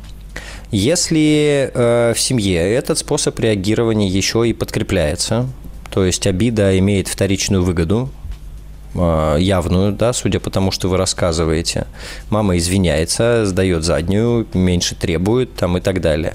[0.71, 5.49] Если э, в семье этот способ реагирования еще и подкрепляется,
[5.90, 8.11] то есть обида имеет вторичную выгоду,
[8.94, 11.87] явную, да, судя по тому, что вы рассказываете.
[12.31, 16.35] Мама извиняется, сдает заднюю, меньше требует там и так далее.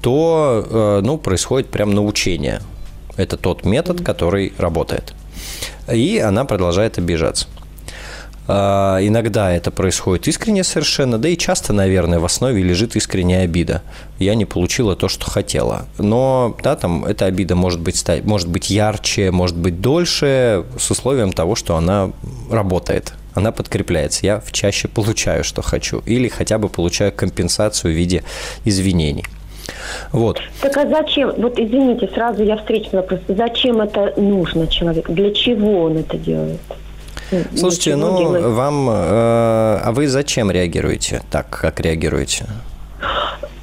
[0.00, 2.60] То, э, ну, происходит прям научение.
[3.16, 5.14] Это тот метод, который работает.
[5.92, 7.46] И она продолжает обижаться.
[8.46, 13.82] А, иногда это происходит искренне совершенно, да и часто, наверное, в основе лежит искренняя обида.
[14.18, 15.86] Я не получила то, что хотела.
[15.98, 21.32] Но, да, там эта обида может быть, может быть ярче, может быть дольше, с условием
[21.32, 22.10] того, что она
[22.50, 24.26] работает, она подкрепляется.
[24.26, 28.24] Я чаще получаю, что хочу, или хотя бы получаю компенсацию в виде
[28.64, 29.24] извинений.
[30.12, 30.40] Вот.
[30.60, 35.84] Так а зачем, вот извините, сразу я встречный вопрос, зачем это нужно человеку, для чего
[35.84, 36.60] он это делает?
[37.56, 38.44] Слушайте, ну, делать.
[38.44, 38.88] вам...
[38.90, 42.46] Э, а вы зачем реагируете так, как реагируете?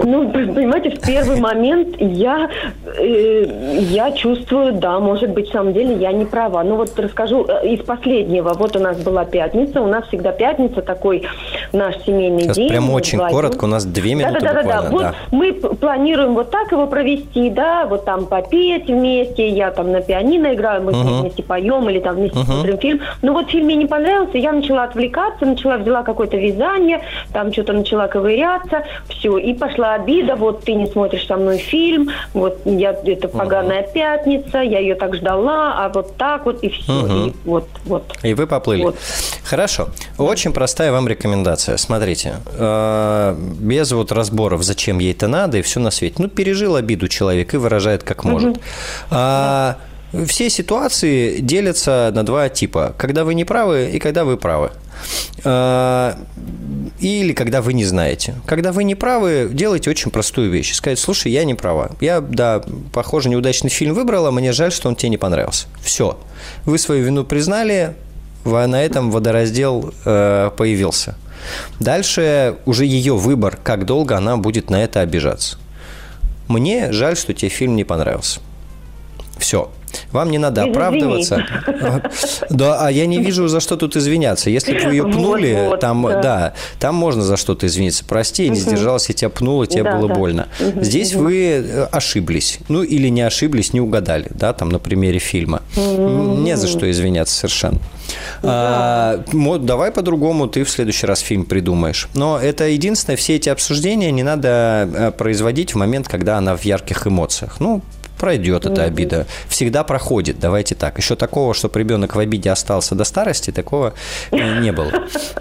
[0.04, 2.50] Ну, понимаете, в первый момент я,
[2.98, 6.64] э, я чувствую, да, может быть, в самом деле я не права.
[6.64, 8.54] Ну вот расскажу э, из последнего.
[8.54, 11.24] Вот у нас была пятница, у нас всегда пятница, такой
[11.74, 12.70] наш семейный Сейчас день.
[12.70, 13.34] прям очень вдвоем.
[13.34, 14.90] коротко, у нас две минуты да, да, да, да.
[14.90, 20.02] Вот мы планируем вот так его провести, да, вот там попеть вместе, я там на
[20.02, 21.22] пианино играю, мы угу.
[21.22, 22.46] вместе поем или там вместе угу.
[22.52, 23.00] смотрим фильм.
[23.22, 27.02] Ну вот фильм мне не понравился, я начала отвлекаться, начала, взяла какое-то вязание,
[27.34, 32.10] там что-то начала ковыряться, все, и пошла обида, вот ты не смотришь со мной фильм,
[32.34, 33.93] вот я, это поганая угу.
[33.93, 36.91] пятница, я ее так ждала, а вот так вот и все.
[36.91, 37.13] Угу.
[37.13, 38.04] И вот, вот.
[38.23, 38.84] И вы поплыли.
[38.84, 38.95] Вот.
[39.43, 39.89] Хорошо.
[40.17, 41.77] Очень простая вам рекомендация.
[41.77, 46.15] Смотрите, э, без вот разборов, зачем ей это надо и все на свете.
[46.19, 48.58] Ну, пережил обиду человек и выражает как может.
[48.58, 48.62] Угу.
[49.12, 49.77] А,
[50.28, 52.93] все ситуации делятся на два типа.
[52.97, 54.71] Когда вы не правы и когда вы правы.
[55.43, 56.17] А,
[57.00, 58.36] или когда вы не знаете.
[58.45, 60.74] Когда вы не правы, делайте очень простую вещь.
[60.74, 61.91] Сказать, слушай, я не права.
[62.01, 62.62] Я, да,
[62.93, 65.68] похоже, неудачный фильм выбрала, мне жаль, что он тебе не понравился.
[65.82, 66.20] Все.
[66.66, 67.95] Вы свою вину признали,
[68.43, 71.16] на этом водораздел э, появился.
[71.80, 75.57] Дальше уже ее выбор, как долго она будет на это обижаться.
[76.47, 78.41] Мне жаль, что тебе фильм не понравился.
[79.38, 79.72] Все.
[80.12, 81.46] Вам не надо оправдываться.
[82.50, 84.50] Да, а я не вижу, за что тут извиняться.
[84.50, 88.04] Если бы вы ее пнули, там, да, там можно за что-то извиниться.
[88.06, 90.48] Прости, я не сдержалась, я тебя пнула, тебе было больно.
[90.60, 92.60] Здесь вы э, ошиблись.
[92.68, 95.62] Ну, или не ошиблись, не угадали, да, там на примере фильма.
[95.76, 97.80] Не за что извиняться совершенно.
[98.42, 99.24] Да.
[99.34, 102.10] А, давай по-другому, ты в следующий раз фильм придумаешь.
[102.14, 106.64] Но это единственное, все эти обсуждения не надо э, производить в момент, когда она в
[106.66, 107.60] ярких эмоциях.
[107.60, 107.82] Ну,
[108.22, 109.26] пройдет эта обида.
[109.47, 110.99] Всегда проходит, давайте так.
[110.99, 113.95] Еще такого, чтобы ребенок в обиде остался до старости, такого
[114.32, 114.91] не было.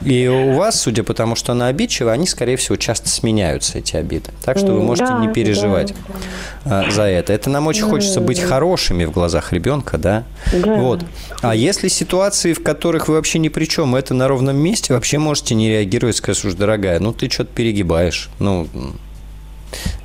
[0.01, 3.97] И у вас, судя по тому, что она обидчива, они, скорее всего, часто сменяются, эти
[3.97, 4.31] обиды.
[4.43, 5.93] Так что вы можете не переживать
[6.65, 7.35] а, за это.
[7.35, 10.25] Это нам очень хочется быть хорошими в глазах ребенка, да?
[10.51, 11.05] Вот.
[11.43, 15.19] А если ситуации, в которых вы вообще ни при чем, это на ровном месте, вообще
[15.19, 18.31] можете не реагировать, сказать, слушай, дорогая, ну ты что-то перегибаешь.
[18.39, 18.67] Ну,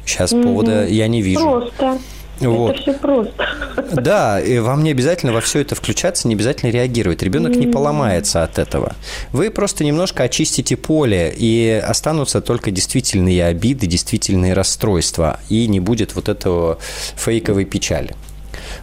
[0.06, 1.42] сейчас повода я не вижу.
[1.42, 2.00] Просто.
[2.40, 2.72] Вот.
[2.72, 3.48] Это все просто.
[3.94, 7.24] Да, и вам не обязательно во все это включаться, не обязательно реагировать.
[7.24, 8.94] Ребенок не поломается от этого.
[9.32, 16.16] Вы просто немножко очистите поле, и останутся только действительные обиды, действительные расстройства, и не будет
[16.16, 16.78] вот этого
[17.16, 18.16] фейковой печали.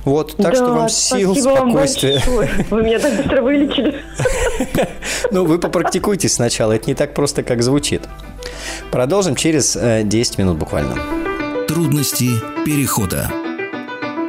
[0.04, 2.20] Вот, так да, что вам сил, спокойствия.
[2.26, 4.00] Вам вы меня так быстро вылечили.
[5.30, 8.02] Ну, вы попрактикуйтесь сначала, это не так просто, как звучит.
[8.90, 10.96] Продолжим через 10 э, минут буквально.
[11.72, 12.28] Трудности
[12.66, 13.32] перехода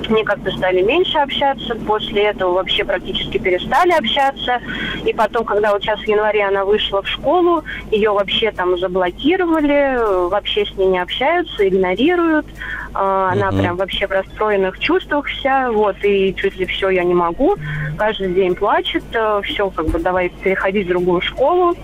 [0.08, 4.60] они как-то стали меньше общаться, после этого вообще практически перестали общаться.
[5.04, 10.28] И потом, когда вот сейчас в январе она вышла в школу, ее вообще там заблокировали,
[10.28, 12.46] вообще с ней не общаются, игнорируют.
[12.94, 13.60] А, она uh-huh.
[13.60, 17.56] прям вообще в расстроенных чувствах вся, вот, и чуть ли все я не могу.
[17.98, 21.76] Каждый день плачет, э, все, как бы давай переходить в другую школу.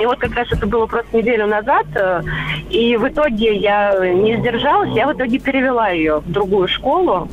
[0.00, 2.22] И вот как раз это было просто неделю назад, э,
[2.70, 7.28] и в итоге я не сдержалась, я в итоге перевела ее в другую школу,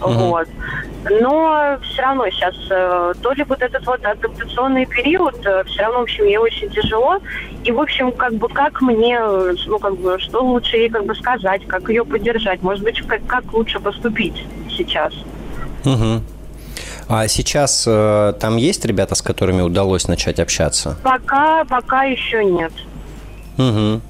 [0.00, 0.12] угу.
[0.12, 0.48] вот.
[1.08, 6.00] Но все равно сейчас э, то ли вот этот вот адаптационный период, э, все равно,
[6.00, 7.18] в общем, ей очень тяжело.
[7.64, 9.18] И, в общем, как бы как мне,
[9.66, 13.24] ну, как бы, что лучше ей как бы сказать, как ее поддержать, может быть, как,
[13.26, 15.14] как лучше поступить сейчас.
[15.84, 16.22] Угу.
[17.10, 20.96] А сейчас э, там есть ребята, с которыми удалось начать общаться?
[21.02, 22.72] Пока, пока еще нет.
[23.58, 24.00] Угу.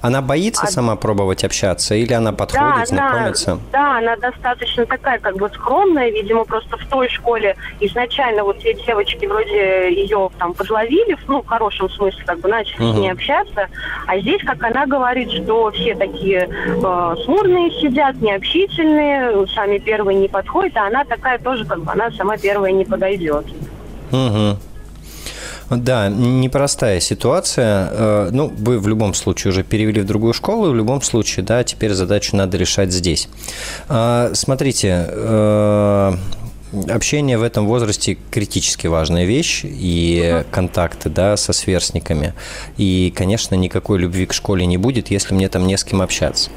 [0.00, 0.70] Она боится а...
[0.70, 3.52] сама пробовать общаться или она подходит, да, знакомится?
[3.52, 8.58] Она, да, она достаточно такая как бы скромная, видимо, просто в той школе изначально вот
[8.60, 12.92] те девочки вроде ее там подловили, ну, в хорошем смысле, как бы начали угу.
[12.92, 13.68] с ней общаться,
[14.06, 20.28] а здесь, как она говорит, что все такие э, смурные сидят, необщительные, сами первые не
[20.28, 23.46] подходят, а она такая тоже, как бы, она сама первая не подойдет.
[24.12, 24.69] Угу.
[25.70, 27.88] Да, непростая ситуация.
[27.92, 31.44] Э, ну, вы в любом случае уже перевели в другую школу, и в любом случае,
[31.44, 33.28] да, теперь задачу надо решать здесь.
[33.88, 36.12] А, смотрите, э,
[36.88, 42.34] общение в этом возрасте критически важная вещь, и контакты, да, со сверстниками.
[42.76, 46.50] И, конечно, никакой любви к школе не будет, если мне там не с кем общаться.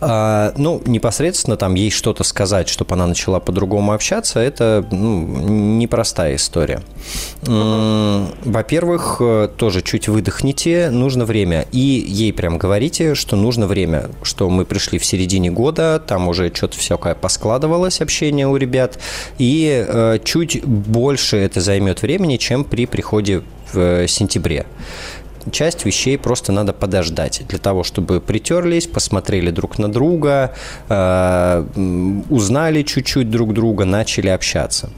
[0.00, 5.26] А, ну, непосредственно там ей что-то сказать, чтобы она начала по-другому общаться, это ну,
[5.78, 6.82] непростая история.
[7.42, 9.22] Во-первых,
[9.56, 11.66] тоже чуть выдохните, нужно время.
[11.72, 16.52] И ей прям говорите, что нужно время, что мы пришли в середине года, там уже
[16.54, 18.98] что-то всякое поскладывалось общение у ребят,
[19.38, 24.66] и э, чуть больше это займет времени, чем при приходе в э, сентябре
[25.50, 30.54] часть вещей просто надо подождать для того, чтобы притерлись, посмотрели друг на друга,
[30.88, 34.90] э, узнали чуть-чуть друг друга, начали общаться.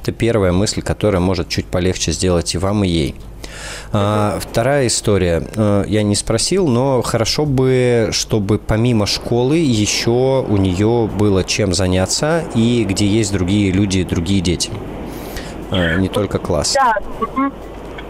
[0.00, 3.14] Это первая мысль, которая может чуть полегче сделать и вам, и ей.
[3.98, 5.42] А, вторая история.
[5.56, 11.72] Э, я не спросил, но хорошо бы, чтобы помимо школы еще у нее было чем
[11.72, 14.70] заняться и где есть другие люди, другие дети.
[15.70, 16.74] Э, не только класс.
[16.74, 16.94] Да,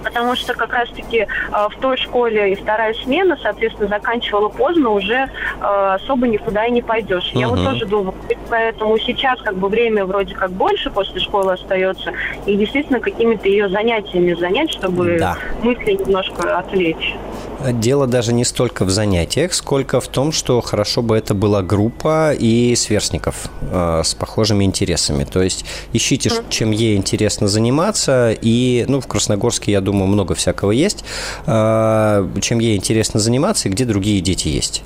[0.07, 5.14] потому что как раз-таки э, в той школе и вторая смена, соответственно, заканчивала поздно, уже
[5.14, 5.28] э,
[5.61, 7.32] особо никуда и не пойдешь.
[7.34, 8.14] Я вот тоже думаю,
[8.48, 12.12] поэтому сейчас как бы время вроде как больше после школы остается,
[12.46, 15.36] и действительно какими-то ее занятиями занять, чтобы да.
[15.62, 17.16] мысли немножко отвлечь.
[17.64, 22.32] Дело даже не столько в занятиях, сколько в том, что хорошо бы это была группа
[22.32, 25.24] и сверстников э, с похожими интересами.
[25.24, 30.70] То есть ищите, чем ей интересно заниматься, и, ну, в Красногорске, я думаю, много всякого
[30.70, 31.04] есть,
[31.46, 34.82] э, чем ей интересно заниматься и где другие дети есть.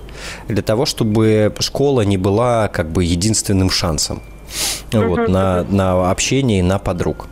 [0.49, 4.23] Для того, чтобы школа не была как бы единственным шансом
[4.93, 7.27] вот, на, на общение и на подруг.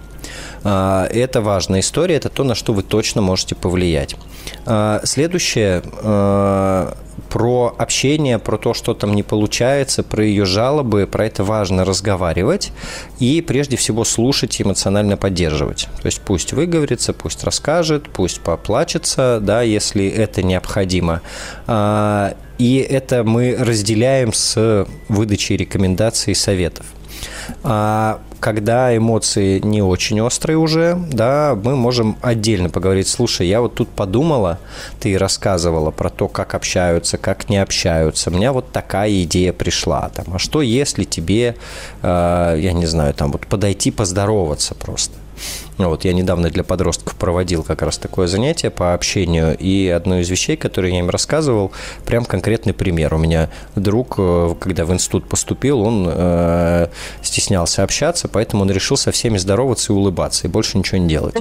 [0.65, 4.17] Э, это важная история, это то, на что вы точно можете повлиять.
[4.67, 6.97] А, следующее а,
[7.29, 12.73] про общение, про то, что там не получается, про ее жалобы, про это важно разговаривать
[13.19, 15.89] и прежде всего слушать и эмоционально поддерживать.
[16.01, 21.21] То есть пусть выговорится, пусть расскажет, пусть поплачется, да, если это необходимо.
[21.67, 26.87] А, и это мы разделяем с выдачей рекомендаций и советов
[28.41, 33.89] когда эмоции не очень острые уже, да, мы можем отдельно поговорить, слушай, я вот тут
[33.89, 34.59] подумала,
[35.01, 40.11] ты рассказывала про то, как общаются, как не общаются, у меня вот такая идея пришла,
[40.15, 41.57] там, а что если тебе,
[42.03, 45.15] э, я не знаю, там вот подойти поздороваться просто,
[45.79, 50.29] вот, я недавно для подростков проводил как раз такое занятие по общению, и одно из
[50.29, 51.71] вещей, которые я им рассказывал,
[52.05, 53.15] прям конкретный пример.
[53.15, 56.89] У меня друг, э, когда в институт поступил, он э,
[57.23, 61.37] стеснялся общаться, поэтому он решил со всеми здороваться и улыбаться, и больше ничего не делать.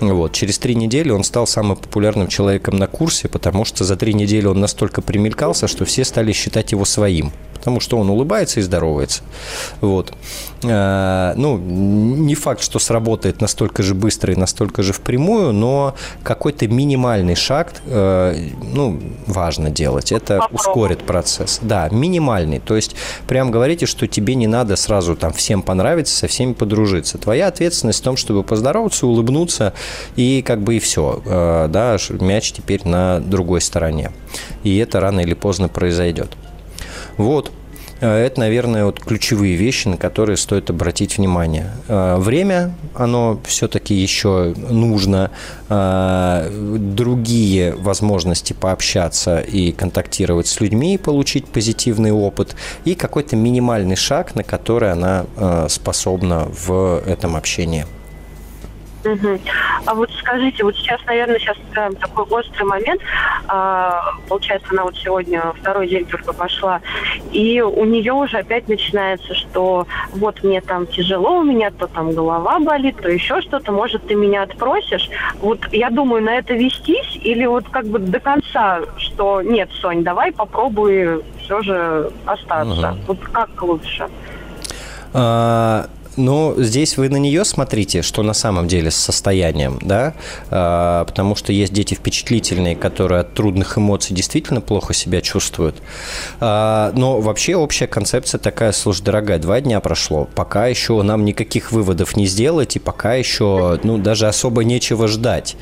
[0.00, 4.14] Вот, через три недели он стал самым популярным человеком на курсе, потому что за три
[4.14, 8.62] недели он настолько примелькался, что все стали считать его своим потому что он улыбается и
[8.62, 9.22] здоровается.
[9.82, 10.14] Вот.
[10.62, 16.68] Э, ну, не факт, что сработает настолько же быстро и настолько же впрямую, но какой-то
[16.68, 20.12] минимальный шаг, э, ну, важно делать.
[20.12, 21.58] Это ускорит процесс.
[21.60, 22.60] Да, минимальный.
[22.60, 22.94] То есть
[23.26, 27.18] прям говорите, что тебе не надо сразу там всем понравиться, со всеми подружиться.
[27.18, 29.72] Твоя ответственность в том, чтобы поздороваться, улыбнуться
[30.14, 31.20] и как бы и все.
[31.26, 34.12] Э, да, мяч теперь на другой стороне.
[34.62, 36.30] И это рано или поздно произойдет.
[37.16, 37.50] Вот.
[38.00, 41.70] Э, это, наверное, вот ключевые вещи, на которые стоит обратить внимание.
[41.88, 45.30] Э, время, оно все-таки еще нужно.
[45.68, 52.56] Э, другие возможности пообщаться и контактировать с людьми, получить позитивный опыт.
[52.84, 55.26] И какой-то минимальный шаг, на который она
[55.68, 57.86] способна в этом общении.
[59.04, 59.38] Угу.
[59.86, 63.00] А вот скажите, вот сейчас, наверное, сейчас такой острый момент.
[63.48, 66.80] А, получается, она вот сегодня второй день только пошла,
[67.32, 72.12] и у нее уже опять начинается, что вот мне там тяжело, у меня то там
[72.12, 75.08] голова болит, то еще что-то, может, ты меня отпросишь.
[75.40, 80.04] Вот я думаю, на это вестись или вот как бы до конца, что нет, Сонь,
[80.04, 82.90] давай попробуй все же остаться.
[82.90, 82.98] Угу.
[83.06, 84.08] Вот как лучше?
[85.12, 85.86] А
[86.20, 90.14] но здесь вы на нее смотрите, что на самом деле с состоянием, да,
[90.50, 95.76] а, потому что есть дети впечатлительные, которые от трудных эмоций действительно плохо себя чувствуют.
[96.40, 101.72] А, но вообще общая концепция такая, слушай, дорогая, два дня прошло, пока еще нам никаких
[101.72, 105.56] выводов не сделать, и пока еще, ну, даже особо нечего ждать,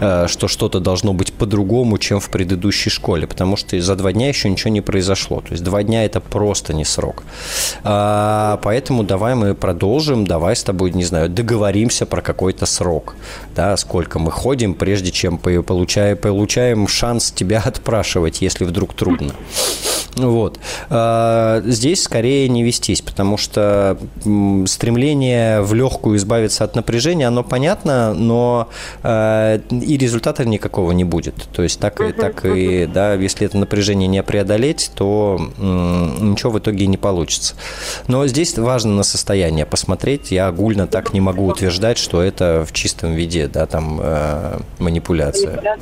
[0.00, 4.28] а, что что-то должно быть по-другому, чем в предыдущей школе, потому что за два дня
[4.28, 5.40] еще ничего не произошло.
[5.40, 7.24] То есть два дня это просто не срок.
[7.82, 13.14] Поэтому давай мы продолжим продолжим, давай с тобой, не знаю, договоримся про какой-то срок,
[13.54, 19.32] да, сколько мы ходим, прежде чем получаем, получаем шанс тебя отпрашивать, если вдруг трудно.
[20.16, 20.58] Вот.
[20.90, 23.98] А, здесь скорее не вестись, потому что
[24.66, 28.68] стремление в легкую избавиться от напряжения, оно понятно, но
[29.02, 31.34] а, и результата никакого не будет.
[31.52, 36.58] То есть так и, так и, да, если это напряжение не преодолеть, то ничего в
[36.58, 37.54] итоге не получится.
[38.06, 39.81] Но здесь важно на состояние посмотреть.
[40.30, 45.78] Я огульно так не могу утверждать, что это в чистом виде, да, там э, манипуляция.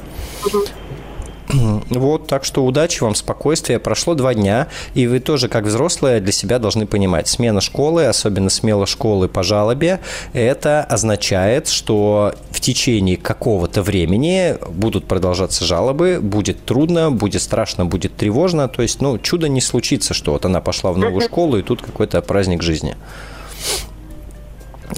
[1.52, 3.78] Вот, так что удачи вам, спокойствия.
[3.78, 8.50] Прошло два дня, и вы тоже, как взрослые, для себя должны понимать, смена школы, особенно
[8.50, 10.00] смела школы по жалобе,
[10.32, 18.16] это означает, что в течение какого-то времени будут продолжаться жалобы, будет трудно, будет страшно, будет
[18.16, 18.68] тревожно.
[18.68, 21.82] То есть, ну, чудо не случится, что вот она пошла в новую школу, и тут
[21.82, 22.96] какой-то праздник жизни.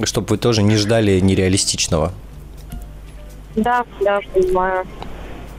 [0.04, 2.12] Чтобы вы тоже не ждали нереалистичного.
[3.56, 4.86] Да, да, понимаю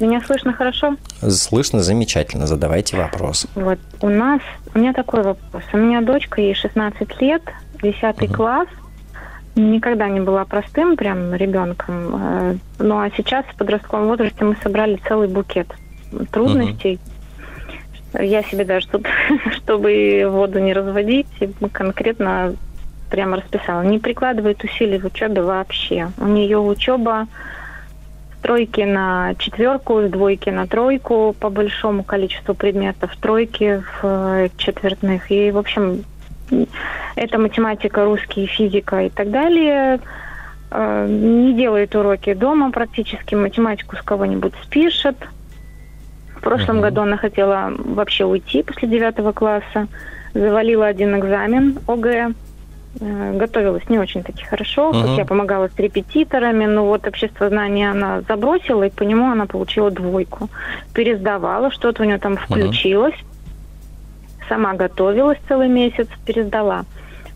[0.00, 0.96] Меня слышно хорошо?
[1.20, 2.46] Слышно замечательно.
[2.46, 3.46] Задавайте вопрос.
[3.54, 4.40] Вот у нас,
[4.74, 5.62] у меня такой вопрос.
[5.72, 7.42] У меня дочка, ей 16 лет,
[7.82, 8.34] 10 угу.
[8.34, 8.68] класс.
[9.54, 12.14] Никогда не была простым прям ребенком.
[12.14, 15.68] Э, ну а сейчас в подростковом возрасте мы собрали целый букет
[16.30, 16.94] трудностей.
[16.94, 17.17] Угу.
[18.14, 19.06] Я себе даже тут,
[19.52, 21.26] чтобы воду не разводить,
[21.72, 22.54] конкретно
[23.10, 23.82] прямо расписала.
[23.82, 26.10] Не прикладывает усилий в учебе вообще.
[26.18, 27.26] У нее учеба
[28.42, 35.30] тройки на четверку, двойки на тройку по большому количеству предметов, тройки в э, четвертных.
[35.30, 36.04] И, в общем,
[37.16, 40.00] это математика, русский, физика и так далее.
[40.70, 45.16] Э, не делает уроки дома практически, математику с кого-нибудь спишет.
[46.48, 46.82] В прошлом uh-huh.
[46.82, 49.86] году она хотела вообще уйти после девятого класса.
[50.32, 52.32] Завалила один экзамен ОГЭ
[53.00, 55.02] Э, готовилась не очень-таки хорошо, uh-huh.
[55.02, 59.46] хоть я помогала с репетиторами, но вот общество знания она забросила, и по нему она
[59.46, 60.48] получила двойку.
[60.94, 63.14] Пересдавала, что-то у нее там включилось.
[63.14, 64.48] Uh-huh.
[64.48, 66.84] Сама готовилась целый месяц, пересдала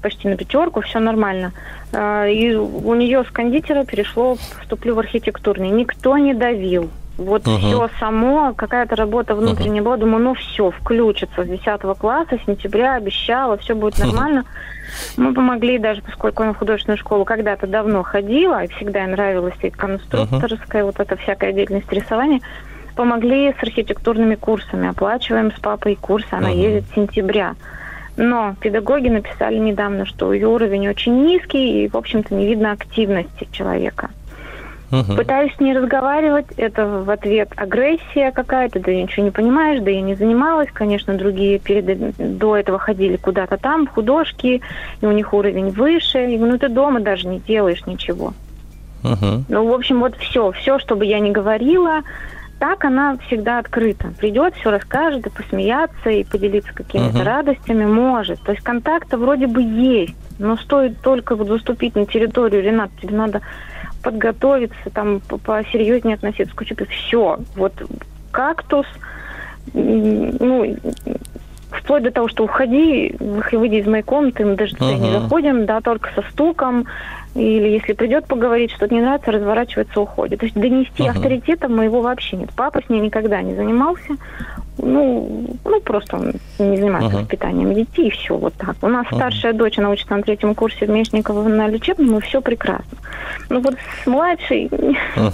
[0.01, 1.53] почти на пятерку, все нормально.
[1.93, 5.71] Э, и у нее с кондитера перешло, вступлю в архитектурный.
[5.71, 6.91] Никто не давил.
[7.19, 7.59] Вот uh-huh.
[7.59, 9.85] все само, какая-то работа внутренняя uh-huh.
[9.85, 9.97] была.
[9.99, 14.41] Думаю, ну все, включится с 10 класса, сентября обещала, все будет нормально.
[14.41, 15.23] Uh-huh.
[15.23, 19.55] Мы помогли даже, поскольку она в художественную школу когда-то давно ходила, и всегда ей нравилась
[19.63, 20.87] и конструкторская, uh-huh.
[20.87, 22.41] вот эта всякая деятельность рисования,
[22.97, 26.57] помогли с архитектурными курсами, оплачиваем с папой курсы, она uh-huh.
[26.57, 27.55] едет с сентября.
[28.17, 33.49] Но педагоги написали недавно, что ее уровень очень низкий, и, в общем-то, не видно активности
[33.53, 34.11] человека.
[34.93, 35.17] Угу.
[35.17, 40.15] Пытаюсь не разговаривать, это в ответ агрессия какая-то, да ничего не понимаешь, да я не
[40.15, 40.69] занималась.
[40.71, 44.61] Конечно, другие перед, до этого ходили куда-то там, художки,
[45.01, 46.27] и у них уровень выше.
[46.27, 48.35] Говорю, ну ты дома даже не делаешь ничего.
[49.03, 49.45] Угу.
[49.49, 52.03] Ну, в общем, вот все, все, что бы я ни говорила,
[52.59, 54.13] так она всегда открыта.
[54.19, 58.41] Придет, все расскажет, и посмеяться, и поделиться какими-то uh радостями может.
[58.43, 63.17] То есть контакта вроде бы есть, но стоит только вот заступить на территорию, Ренат, тебе
[63.17, 63.41] надо
[64.03, 66.87] подготовиться, там посерьезнее относиться к учебе.
[66.87, 67.39] Все.
[67.57, 67.73] Вот
[68.31, 68.87] кактус,
[69.75, 70.77] ну,
[71.71, 74.99] вплоть до того, что уходи, выйди из моей комнаты, мы даже туда uh-huh.
[74.99, 76.87] не заходим, да, только со стуком,
[77.35, 80.41] или если придет поговорить, что-то не нравится, разворачивается, уходит.
[80.41, 81.11] То есть донести uh-huh.
[81.11, 82.51] авторитета моего вообще нет.
[82.55, 84.17] Папа с ней никогда не занимался.
[84.79, 87.21] Ну, ну просто он не занимается uh-huh.
[87.21, 88.77] воспитанием детей, и все, вот так.
[88.83, 89.17] У нас uh-huh.
[89.17, 92.99] старшая дочь, она учится на третьем курсе в Мечниково на лечебном, и все прекрасно.
[93.49, 94.67] Ну вот с младшей...
[94.67, 95.33] Uh-huh.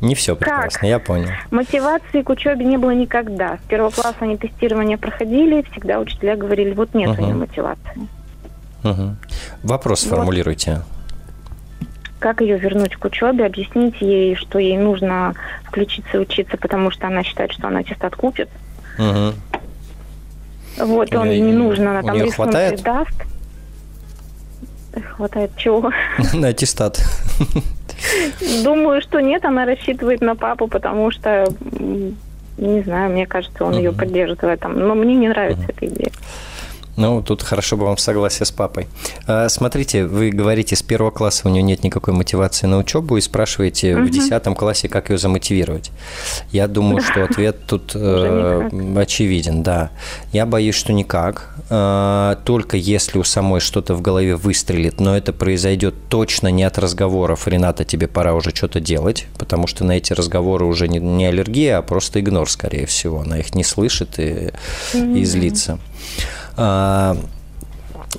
[0.00, 0.88] Не все прекрасно, как?
[0.88, 1.28] я понял.
[1.50, 3.58] Мотивации к учебе не было никогда.
[3.64, 7.20] С первого класса они тестирование проходили, всегда учителя говорили, вот нет uh-huh.
[7.20, 8.08] у нее мотивации.
[8.84, 9.14] Uh-huh.
[9.64, 10.16] Вопрос вот.
[10.16, 10.82] формулируйте
[12.22, 17.08] как ее вернуть к учебе, объяснить ей, что ей нужно включиться и учиться, потому что
[17.08, 18.48] она считает, что она аттестат купит.
[18.96, 19.34] Угу.
[20.86, 23.14] Вот, он не нужно, она там рисунки даст.
[25.16, 25.90] Хватает чего?
[26.32, 27.00] На аттестат.
[28.64, 31.46] Думаю, что нет, она рассчитывает на папу, потому что,
[32.56, 34.78] не знаю, мне кажется, он ее поддержит в этом.
[34.78, 36.12] Но мне не нравится эта идея.
[36.96, 38.86] Ну, тут хорошо бы вам согласие с папой.
[39.26, 43.20] А, смотрите, вы говорите, с первого класса у нее нет никакой мотивации на учебу и
[43.20, 44.04] спрашиваете угу.
[44.04, 45.90] в десятом классе, как ее замотивировать.
[46.50, 49.90] Я думаю, что ответ тут э, очевиден, да.
[50.32, 51.54] Я боюсь, что никак.
[51.70, 56.78] Э, только если у самой что-то в голове выстрелит, но это произойдет точно не от
[56.78, 61.24] разговоров «Рената, тебе пора уже что-то делать», потому что на эти разговоры уже не, не
[61.24, 63.20] аллергия, а просто игнор, скорее всего.
[63.20, 64.52] Она их не слышит и,
[64.92, 65.78] mm и злится.
[66.56, 67.16] А,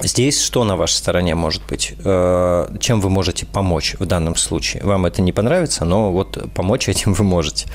[0.02, 1.94] здесь что на вашей стороне может быть?
[2.04, 4.84] А, чем вы можете помочь в данном случае?
[4.84, 7.68] Вам это не понравится, но вот помочь этим вы можете.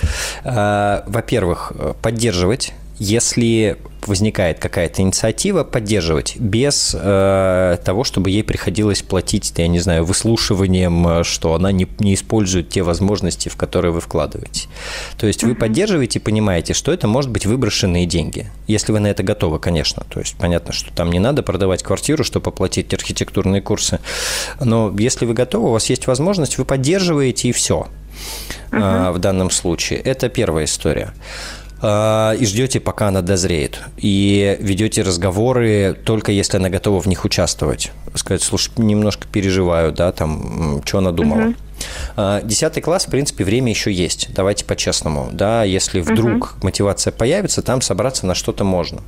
[0.45, 3.79] А, во-первых, поддерживать если
[4.09, 11.07] возникает какая-то инициатива, поддерживать без э, того, чтобы ей приходилось платить, я не знаю, выслушиванием,
[11.07, 14.69] э, что она не, не использует те возможности, в которые вы вкладываете.
[15.19, 19.09] То есть вы поддерживаете и понимаете, что это может быть выброшенные деньги, если вы на
[19.09, 20.05] это готовы, конечно.
[20.09, 24.01] То есть понятно, что там не надо продавать квартиру, чтобы оплатить архитектурные курсы.
[24.61, 27.87] Но если вы готовы, у вас есть возможность, вы поддерживаете и все.
[28.71, 29.13] Uh-huh.
[29.13, 30.01] в данном случае.
[30.01, 31.13] Это первая история.
[31.81, 33.81] А, и ждете, пока она дозреет.
[33.97, 37.93] И ведете разговоры только если она готова в них участвовать.
[38.15, 41.49] Сказать, слушай, немножко переживаю, да, там, что она думала.
[41.49, 41.55] Угу.
[42.43, 44.31] Десятый класс, в принципе, время еще есть.
[44.35, 45.29] Давайте по-честному.
[45.33, 46.67] Да, если вдруг угу.
[46.67, 49.01] мотивация появится, там собраться на что-то можно.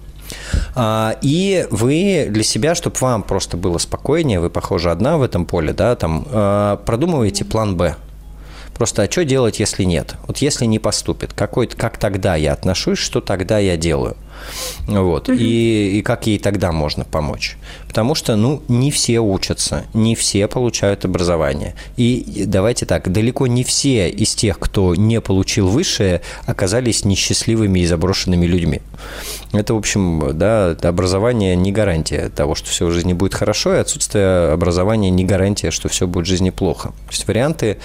[0.76, 5.44] А, и вы для себя, чтобы вам просто было спокойнее, вы, похоже, одна в этом
[5.44, 7.96] поле, да, там, продумываете план «Б».
[8.80, 10.14] Просто, а что делать, если нет?
[10.26, 14.16] Вот если не поступит, какой, как тогда я отношусь, что тогда я делаю?
[14.86, 15.28] Вот.
[15.28, 15.38] Угу.
[15.38, 17.56] И, и как ей тогда можно помочь?
[17.86, 21.74] Потому что, ну, не все учатся, не все получают образование.
[21.96, 27.86] И давайте так, далеко не все из тех, кто не получил высшее, оказались несчастливыми и
[27.86, 28.80] заброшенными людьми.
[29.52, 33.78] Это, в общем, да, образование не гарантия того, что все в жизни будет хорошо, и
[33.78, 36.90] отсутствие образования не гарантия, что все будет в жизни плохо.
[36.90, 37.78] То есть варианты,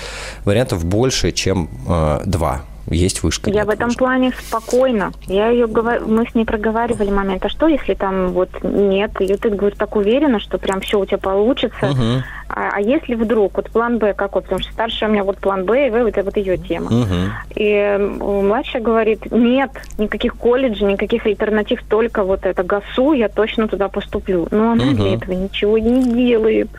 [0.44, 3.50] вариантов больше, чем э, два есть вышка.
[3.50, 4.00] Я в этом вышка.
[4.00, 5.12] плане спокойно.
[5.28, 9.36] Я ее говорю, мы с ней проговаривали момент, а что если там вот нет, и
[9.36, 11.90] ты говоришь так уверена, что прям все у тебя получится.
[11.92, 12.24] Угу.
[12.48, 15.66] А, а если вдруг вот план Б какой, потому что старшая у меня вот план
[15.66, 16.88] Б, и В, это вот ее тема.
[16.88, 17.16] Угу.
[17.56, 23.90] И младшая говорит, нет, никаких колледжей, никаких альтернатив, только вот это ГАСУ, я точно туда
[23.90, 24.48] поступлю.
[24.52, 24.96] Но она угу.
[24.96, 26.70] для этого ничего не делает.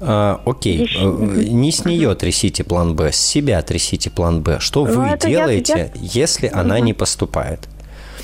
[0.00, 0.98] А, окей, Еще...
[1.00, 4.58] Э, не с нее трясите план Б, с себя трясите план Б.
[4.60, 5.90] Что ну, вы делаете, я, я...
[5.94, 6.58] если угу.
[6.58, 7.68] она не поступает?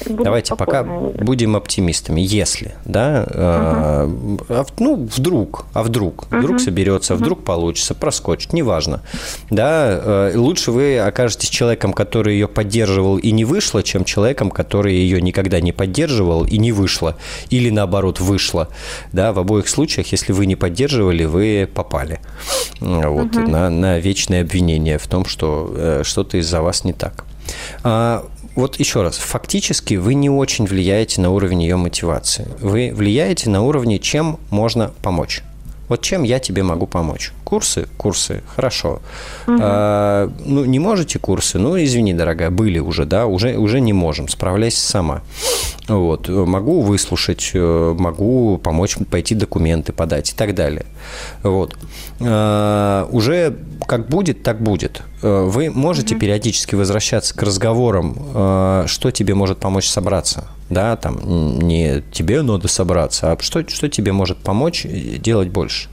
[0.06, 2.20] Буду Давайте пока будем оптимистами.
[2.20, 4.38] Если, да, uh-huh.
[4.48, 6.38] э, ну, вдруг, а вдруг, uh-huh.
[6.38, 7.18] вдруг соберется, uh-huh.
[7.18, 9.02] вдруг получится, проскочит, неважно.
[9.50, 14.94] Да, э, лучше вы окажетесь человеком, который ее поддерживал и не вышло, чем человеком, который
[14.94, 17.16] ее никогда не поддерживал и не вышло.
[17.50, 18.68] Или наоборот, вышло.
[19.12, 22.20] Да, в обоих случаях, если вы не поддерживали, вы попали
[22.80, 23.48] вот, uh-huh.
[23.48, 27.24] на, на вечное обвинение в том, что э, что-то из-за вас не так.
[27.82, 28.24] А,
[28.56, 32.48] вот еще раз, фактически вы не очень влияете на уровень ее мотивации.
[32.60, 35.42] Вы влияете на уровне, чем можно помочь.
[35.88, 37.32] Вот чем я тебе могу помочь?
[37.44, 37.86] Курсы?
[37.96, 38.42] Курсы.
[38.54, 39.00] Хорошо.
[39.46, 39.58] Угу.
[39.60, 41.58] А, ну, не можете курсы?
[41.58, 44.28] Ну, извини, дорогая, были уже, да, уже, уже не можем.
[44.28, 45.22] Справляйся сама.
[45.88, 46.28] Вот.
[46.28, 50.86] Могу выслушать, э, могу помочь пойти документы подать и так далее.
[51.42, 51.76] Вот.
[52.20, 53.56] А, уже
[53.86, 55.02] как будет, так будет.
[55.22, 56.20] Э, вы можете угу.
[56.20, 62.68] периодически возвращаться к разговорам, э, что тебе может помочь собраться да, там не тебе надо
[62.68, 65.88] собраться, а что, что тебе может помочь делать больше.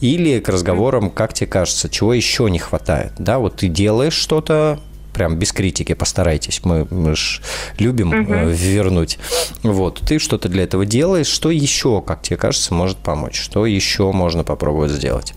[0.00, 4.80] Или к разговорам, как тебе кажется, чего еще не хватает, да, вот ты делаешь что-то,
[5.12, 7.40] прям без критики постарайтесь, мы, мы ж
[7.78, 8.32] любим угу.
[8.32, 9.18] э, вернуть.
[9.62, 14.12] Вот, ты что-то для этого делаешь, что еще, как тебе кажется, может помочь, что еще
[14.12, 15.34] можно попробовать сделать.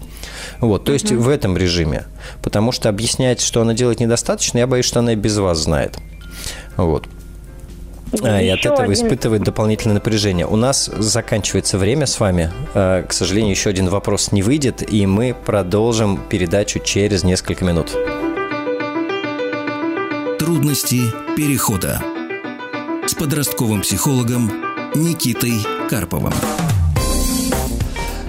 [0.59, 2.05] Вот, то есть в этом режиме.
[2.41, 5.97] Потому что объяснять, что она делает недостаточно, я боюсь, что она и без вас знает.
[6.77, 7.07] Вот.
[8.21, 8.93] А, и от этого один...
[8.93, 10.45] испытывает дополнительное напряжение.
[10.45, 12.51] У нас заканчивается время с вами.
[12.73, 17.91] А, к сожалению, еще один вопрос не выйдет, и мы продолжим передачу через несколько минут.
[20.39, 21.01] Трудности
[21.35, 22.01] перехода
[23.07, 24.51] с подростковым психологом
[24.95, 25.53] Никитой
[25.89, 26.33] Карповым.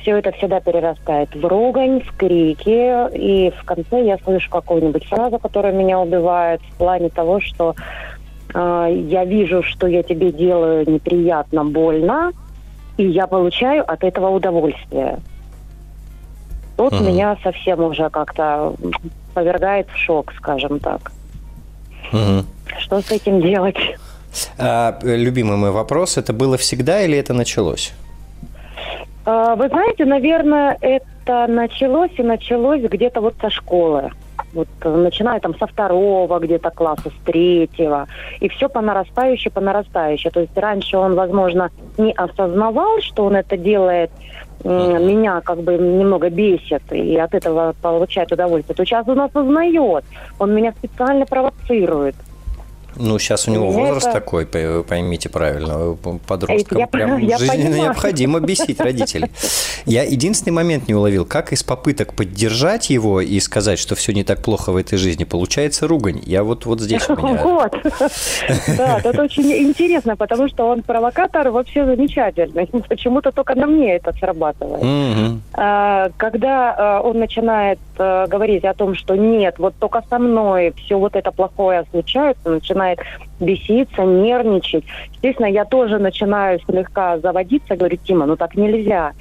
[0.00, 5.38] все это всегда перерастает в ругань, в крики, и в конце я слышу какую-нибудь фразу,
[5.38, 7.74] которая меня убивает, в плане того, что
[8.54, 12.32] э, я вижу, что я тебе делаю неприятно, больно,
[12.96, 15.18] и я получаю от этого удовольствие.
[16.76, 17.04] Тут угу.
[17.04, 18.74] меня совсем уже как-то
[19.36, 21.12] повергает в шок, скажем так.
[22.10, 22.44] Угу.
[22.78, 23.76] Что с этим делать?
[24.58, 27.92] А, любимый мой вопрос, это было всегда или это началось?
[29.26, 34.10] А, вы знаете, наверное, это началось и началось где-то вот со школы.
[34.52, 38.06] Вот начиная там со второго где-то класса, с третьего.
[38.40, 40.30] И все по нарастающей, по нарастающей.
[40.30, 44.10] То есть раньше он, возможно, не осознавал, что он это делает
[44.64, 50.04] меня как бы немного бесит и от этого получает удовольствие, то сейчас он осознает,
[50.38, 52.16] он меня специально провоцирует.
[52.96, 54.20] Ну, сейчас у него возраст это...
[54.20, 57.82] такой, поймите правильно, подросткам я, прям я жизненно понимаю.
[57.82, 59.30] необходимо бесить родителей.
[59.84, 64.24] Я единственный момент не уловил, как из попыток поддержать его и сказать, что все не
[64.24, 66.20] так плохо в этой жизни, получается ругань.
[66.24, 67.42] Я вот, вот здесь у меня...
[67.42, 67.72] Вот.
[68.76, 72.66] Да, это очень интересно, потому что он провокатор вообще замечательный.
[72.88, 74.82] Почему-то только на мне это срабатывает.
[75.52, 80.72] А, когда а, он начинает а, говорить о том, что нет, вот только со мной
[80.76, 83.00] все вот это плохое случается, начинает начинает
[83.40, 84.84] беситься, нервничать.
[85.14, 89.12] Естественно, я тоже начинаю слегка заводиться, говорю, Тима, ну так нельзя.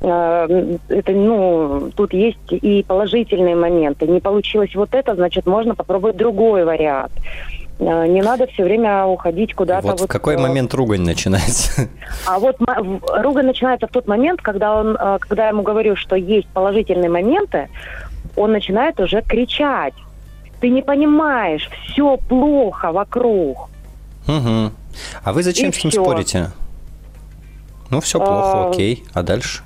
[0.00, 4.06] Э, это, ну, тут есть и положительные моменты.
[4.06, 7.12] Не получилось вот это, значит, можно попробовать другой вариант.
[7.78, 9.86] Э, не надо все время уходить куда-то.
[9.86, 11.88] Вот, вот в какой момент ругань начинается?
[12.26, 16.16] А вот ругань начинается в тот момент, когда, он, э, когда я ему говорю, что
[16.16, 17.68] есть положительные моменты,
[18.36, 19.94] он начинает уже кричать.
[20.60, 23.68] Ты не понимаешь, все плохо вокруг.
[24.26, 24.72] Угу.
[25.22, 26.02] А вы зачем И с ним все.
[26.02, 26.50] спорите?
[27.90, 28.70] Ну, все плохо, а...
[28.70, 29.04] окей.
[29.14, 29.62] А дальше?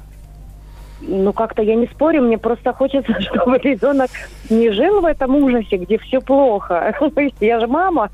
[1.00, 4.10] Ну, как-то я не спорю, мне просто хочется, чтобы ребенок
[4.50, 6.94] не жил в этом ужасе, где все плохо.
[7.40, 8.10] Я же мама.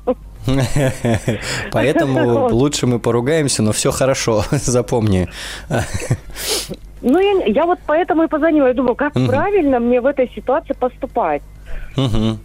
[1.71, 5.27] Поэтому лучше мы поругаемся, но все хорошо, запомни.
[7.01, 8.67] Ну, я, я вот поэтому и позвонила.
[8.67, 11.41] Я думаю, как правильно мне в этой ситуации поступать.
[11.95, 12.37] Угу.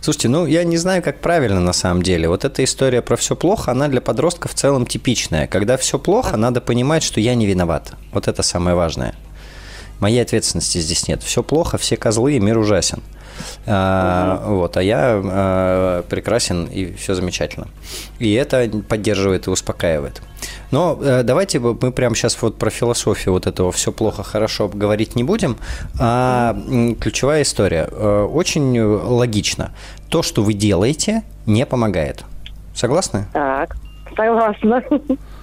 [0.00, 2.28] Слушайте, ну я не знаю, как правильно на самом деле.
[2.28, 5.46] Вот эта история про все плохо, она для подростков в целом типичная.
[5.46, 7.92] Когда все плохо, надо понимать, что я не виноват.
[8.12, 9.14] Вот это самое важное.
[10.00, 11.22] Моей ответственности здесь нет.
[11.22, 13.02] Все плохо, все козлы, и мир ужасен.
[13.66, 17.68] А, вот, а я а, прекрасен и все замечательно.
[18.18, 20.22] И это поддерживает и успокаивает.
[20.70, 25.16] Но э, давайте мы прямо сейчас вот про философию вот этого все плохо, хорошо говорить
[25.16, 25.56] не будем.
[25.98, 26.56] А
[27.00, 27.88] ключевая история.
[27.90, 29.72] Э, очень логично.
[30.08, 32.24] То, что вы делаете, не помогает.
[32.74, 33.26] Согласны?
[33.32, 33.76] Так,
[34.16, 34.82] согласна.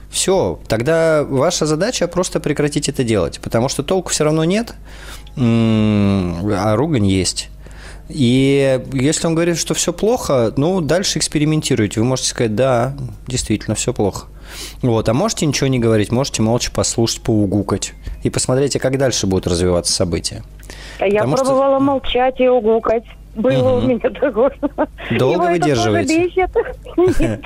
[0.09, 4.75] Все, тогда ваша задача просто прекратить это делать, потому что толку все равно нет,
[5.37, 7.49] а ругань есть.
[8.13, 11.99] И если он говорит, что все плохо, ну, дальше экспериментируйте.
[11.99, 12.93] Вы можете сказать, да,
[13.27, 14.27] действительно, все плохо.
[14.81, 17.93] Вот, а можете ничего не говорить, можете молча послушать, поугукать
[18.23, 20.43] и посмотрите, как дальше будут развиваться события.
[20.99, 21.85] Я Потому пробовала что...
[21.85, 23.03] молчать и угукать.
[23.35, 23.85] Было угу.
[23.85, 24.51] у меня такое.
[25.11, 26.49] Долго Его выдерживаете?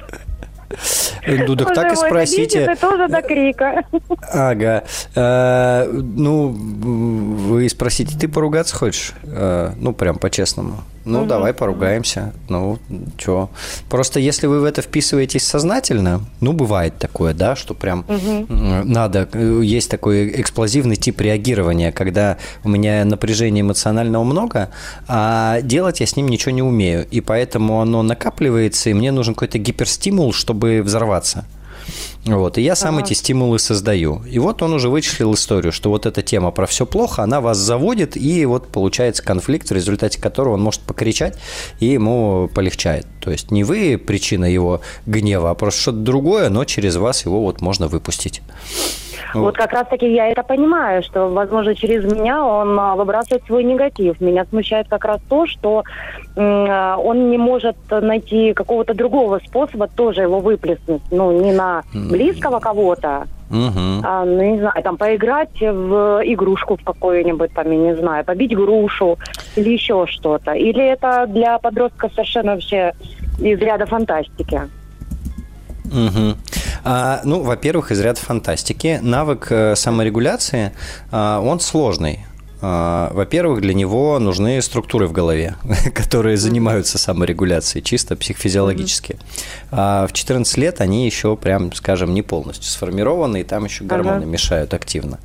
[1.28, 2.60] Ну, так так и спросите.
[2.60, 3.84] Это тоже до крика.
[4.32, 4.84] Ага.
[5.92, 9.14] ну, вы спросите, ты поругаться хочешь?
[9.24, 10.84] ну, прям по-честному.
[11.06, 11.28] Ну, угу.
[11.28, 12.34] давай поругаемся.
[12.50, 12.80] Ну,
[13.18, 13.50] что?
[13.90, 18.48] Просто если вы в это вписываетесь сознательно, ну, бывает такое, да, что прям угу.
[18.50, 24.70] надо, э, есть такой эксплозивный тип реагирования, когда у меня напряжения эмоционального много,
[25.08, 27.08] а делать я с ним ничего не умею.
[27.12, 31.46] И поэтому оно накапливается, и мне нужен какой-то гиперстимул, чтобы взорваться.
[32.26, 33.06] Вот, и я сам ага.
[33.06, 34.24] эти стимулы создаю.
[34.26, 37.58] И вот он уже вычислил историю, что вот эта тема про все плохо, она вас
[37.58, 41.38] заводит, и вот получается конфликт, в результате которого он может покричать,
[41.80, 43.06] и ему полегчает.
[43.22, 47.42] То есть не вы причина его гнева, а просто что-то другое, но через вас его
[47.42, 48.42] вот можно выпустить.
[49.34, 49.42] Вот.
[49.42, 54.20] вот как раз-таки я это понимаю, что, возможно, через меня он а, выбрасывает свой негатив.
[54.22, 55.84] Меня смущает как раз то, что
[56.36, 61.02] э, он не может найти какого-то другого способа тоже его выплеснуть.
[61.12, 64.02] Ну, не на близкого кого-то, Угу.
[64.04, 68.56] А, ну, не знаю, там поиграть в игрушку в какую-нибудь, там, я не знаю, побить
[68.56, 69.20] грушу
[69.56, 70.54] или еще что-то.
[70.54, 72.94] Или это для подростка совершенно вообще
[73.40, 74.62] из ряда фантастики.
[75.86, 76.36] Угу.
[76.86, 79.00] А, ну, во-первых, из ряда фантастики.
[79.02, 80.72] Навык э, саморегуляции,
[81.12, 82.20] а, он сложный.
[82.62, 85.56] А, во-первых, для него нужны структуры в голове,
[85.94, 89.18] которые занимаются саморегуляцией, чисто психофизиологически.
[89.72, 94.18] А в 14 лет они еще, прям, скажем, не полностью сформированы, и там еще гормоны
[94.18, 94.26] ага.
[94.26, 95.20] мешают активно.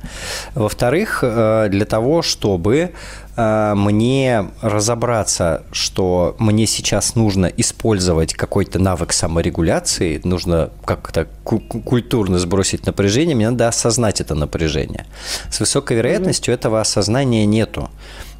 [0.55, 2.91] Во-вторых, э, для того, чтобы
[3.37, 13.35] мне разобраться, что мне сейчас нужно использовать какой-то навык саморегуляции, нужно как-то культурно сбросить напряжение,
[13.35, 15.05] мне надо осознать это напряжение.
[15.49, 16.57] С высокой вероятностью mm-hmm.
[16.57, 17.89] этого осознания нету.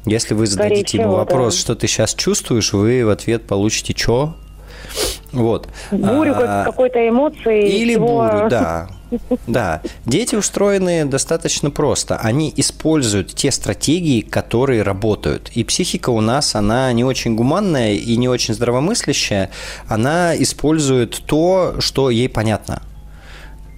[0.04, 1.60] Если вы зададите ему вопрос, да.
[1.60, 4.36] что ты сейчас чувствуешь, вы в ответ получите что?
[5.32, 5.68] Вот.
[5.90, 7.68] Бурю а, какой-то эмоции.
[7.68, 8.28] Или всего...
[8.30, 8.88] бурю, да.
[9.46, 12.16] Да, дети устроены достаточно просто.
[12.16, 15.50] Они используют те стратегии, которые работают.
[15.54, 19.50] И психика у нас, она не очень гуманная и не очень здравомыслящая.
[19.86, 22.82] Она использует то, что ей понятно.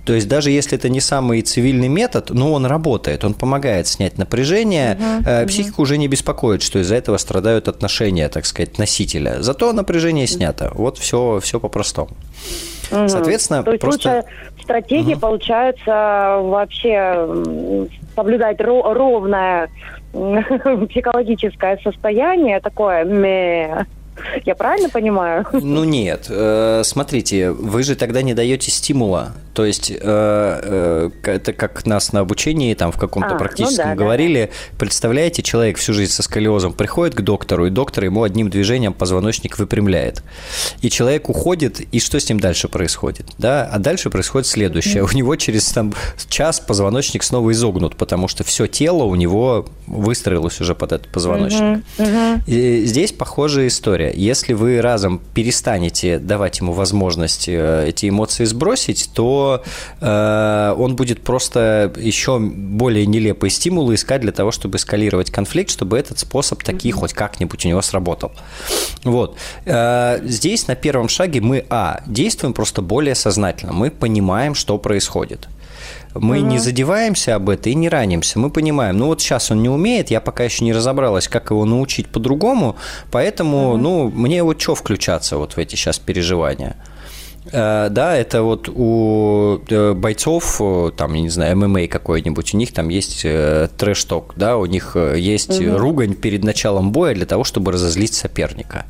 [0.04, 4.18] То есть даже если это не самый цивильный метод, но он работает, он помогает снять
[4.18, 5.84] напряжение, uh-huh, психику uh-huh.
[5.84, 9.36] уже не беспокоит, что из-за этого страдают отношения, так сказать, носителя.
[9.40, 10.70] Зато напряжение снято.
[10.74, 12.10] Вот все, все по-простому.
[12.90, 13.08] Угу.
[13.08, 14.24] Соответственно, То есть просто...
[14.62, 15.20] стратегия угу.
[15.20, 19.68] получается вообще соблюдать ровное
[20.12, 23.04] психологическое состояние такое
[24.44, 25.46] я правильно понимаю?
[25.52, 26.26] Ну нет.
[26.28, 29.34] Э, смотрите, вы же тогда не даете стимула.
[29.54, 33.90] То есть э, э, это как нас на обучении там в каком-то а, ну практическом
[33.90, 34.50] ну да, говорили.
[34.50, 34.78] Да.
[34.78, 39.58] Представляете, человек всю жизнь со сколиозом приходит к доктору, и доктор ему одним движением позвоночник
[39.58, 40.22] выпрямляет.
[40.80, 43.26] И человек уходит, и что с ним дальше происходит?
[43.38, 43.68] Да?
[43.72, 45.04] А дальше происходит следующее.
[45.04, 45.94] У него через там,
[46.28, 51.84] час позвоночник снова изогнут, потому что все тело у него выстроилось уже под этот позвоночник.
[52.46, 54.12] И здесь похожая история история.
[54.14, 59.62] Если вы разом перестанете давать ему возможность э, эти эмоции сбросить, то
[60.00, 65.98] э, он будет просто еще более нелепые стимулы искать для того, чтобы эскалировать конфликт, чтобы
[65.98, 68.32] этот способ таки хоть как-нибудь у него сработал.
[69.04, 69.36] Вот.
[69.64, 73.72] Э, здесь на первом шаге мы, а, действуем просто более сознательно.
[73.72, 75.48] Мы понимаем, что происходит.
[76.14, 76.46] Мы угу.
[76.46, 78.38] не задеваемся об этом и не ранимся.
[78.38, 81.64] Мы понимаем, ну вот сейчас он не умеет, я пока еще не разобралась, как его
[81.64, 82.76] научить по-другому,
[83.10, 83.76] поэтому, угу.
[83.78, 86.76] ну, мне вот что включаться вот в эти сейчас переживания.
[87.52, 92.56] Э, да, это вот у э, бойцов, э, там, я не знаю, ММА какой-нибудь, у
[92.56, 95.76] них там есть трэш-ток, да, у них есть угу.
[95.76, 98.86] ругань перед началом боя для того, чтобы разозлить соперника.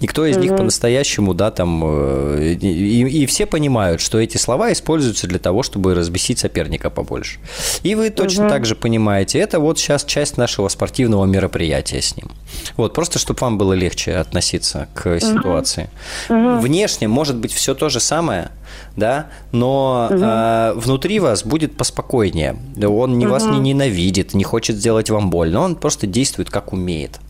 [0.00, 0.44] Никто из угу.
[0.44, 5.94] них по-настоящему, да, там, и, и все понимают, что эти слова используются для того, чтобы
[5.94, 7.38] разбесить соперника побольше.
[7.82, 8.52] И вы точно угу.
[8.52, 12.30] так же понимаете, это вот сейчас часть нашего спортивного мероприятия с ним.
[12.76, 15.90] Вот, просто чтобы вам было легче относиться к ситуации.
[16.28, 16.60] Угу.
[16.60, 18.50] Внешне может быть все то же самое,
[18.96, 20.18] да, но угу.
[20.20, 22.56] э, внутри вас будет поспокойнее.
[22.86, 23.32] Он не, угу.
[23.32, 27.20] вас не ненавидит, не хочет сделать вам больно, он просто действует как умеет.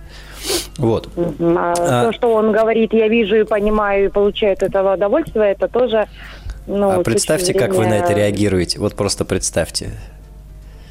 [0.76, 1.09] Вот.
[1.16, 5.52] А, а, то, что он говорит, я вижу и понимаю, и получаю от этого удовольствие,
[5.52, 6.06] это тоже...
[6.66, 8.78] Ну, а представьте, как вы на это реагируете.
[8.78, 9.90] Вот просто представьте.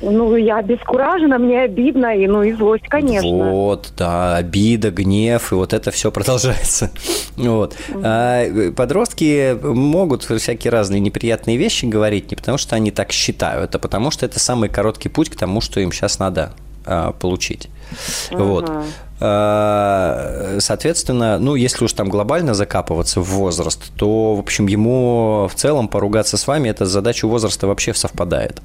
[0.01, 3.29] Ну, я обескуражена, мне обидно, и, ну, и злость, конечно.
[3.29, 6.91] Вот, да, обида, гнев, и вот это все продолжается.
[7.37, 7.75] Вот.
[8.03, 13.79] А подростки могут всякие разные неприятные вещи говорить не потому, что они так считают, а
[13.79, 17.69] потому что это самый короткий путь к тому, что им сейчас надо а, получить.
[18.31, 18.43] Ага.
[18.43, 18.71] Вот.
[19.19, 25.55] А, соответственно, ну, если уж там глобально закапываться в возраст, то, в общем, ему в
[25.55, 28.61] целом поругаться с вами, эта задача возраста вообще совпадает.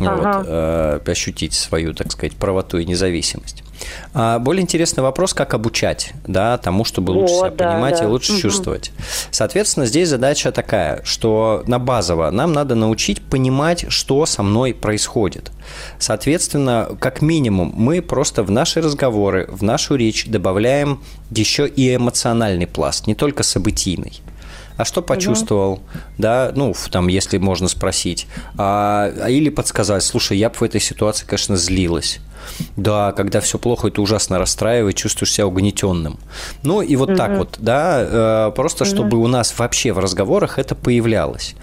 [0.00, 0.98] Ага.
[0.98, 3.62] Вот, ощутить свою, так сказать, правоту и независимость.
[4.14, 8.04] А более интересный вопрос, как обучать, да, тому, чтобы лучше вот, себя да, понимать да.
[8.04, 8.40] и лучше угу.
[8.40, 8.92] чувствовать.
[9.30, 15.50] Соответственно, здесь задача такая, что на базово нам надо научить понимать, что со мной происходит.
[15.98, 22.66] Соответственно, как минимум, мы просто в наши разговоры, в нашу речь добавляем еще и эмоциональный
[22.66, 24.22] пласт, не только событийный
[24.76, 25.82] а что почувствовал, угу.
[26.18, 28.26] да, ну, там, если можно спросить,
[28.58, 32.20] а, а или подсказать, слушай, я бы в этой ситуации, конечно, злилась.
[32.76, 36.18] Да, когда все плохо, это ужасно расстраивает, чувствуешь себя угнетенным.
[36.62, 37.18] Ну и вот угу.
[37.18, 38.90] так вот, да, э, просто угу.
[38.90, 41.54] чтобы у нас вообще в разговорах это появлялось.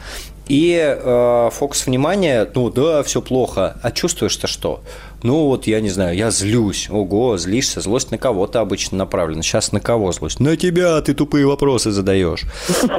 [0.47, 4.82] И э, фокус внимания, ну да, все плохо, а чувствуешь-то что?
[5.24, 6.89] Ну вот, я не знаю, я злюсь.
[6.89, 7.82] Ого, злишься.
[7.82, 9.41] Злость на кого-то обычно направлена.
[9.41, 10.39] Сейчас на кого злость?
[10.39, 12.43] На тебя, ты тупые вопросы задаешь.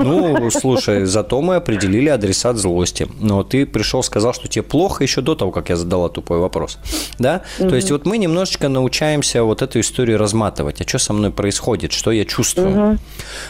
[0.01, 3.09] Ну, слушай, зато мы определили адресат злости.
[3.21, 6.79] Но ты пришел, сказал, что тебе плохо еще до того, как я задала тупой вопрос.
[7.19, 7.43] Да?
[7.59, 7.69] Угу.
[7.69, 10.81] То есть вот мы немножечко научаемся вот эту историю разматывать.
[10.81, 11.93] А что со мной происходит?
[11.93, 12.93] Что я чувствую?
[12.93, 12.99] Угу.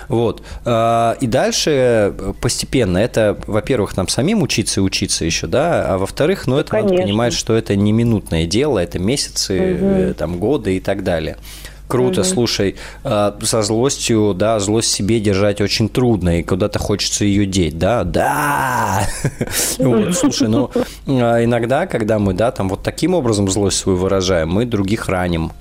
[0.09, 0.43] Вот.
[0.65, 6.47] А, и дальше постепенно это, во-первых, нам самим учиться и учиться еще, да, а во-вторых,
[6.47, 6.93] ну, это Конечно.
[6.93, 10.15] надо понимать, что это не минутное дело, дело, это месяцы, угу.
[10.15, 11.37] там, годы и так далее.
[11.87, 12.29] Круто, угу.
[12.29, 17.79] слушай, а, со злостью, да, злость себе держать очень трудно, и куда-то хочется ее деть,
[17.79, 19.07] да, да.
[20.13, 20.71] слушай, ну,
[21.07, 25.53] а иногда, когда мы, да, там вот таким образом злость свою выражаем, мы других раним,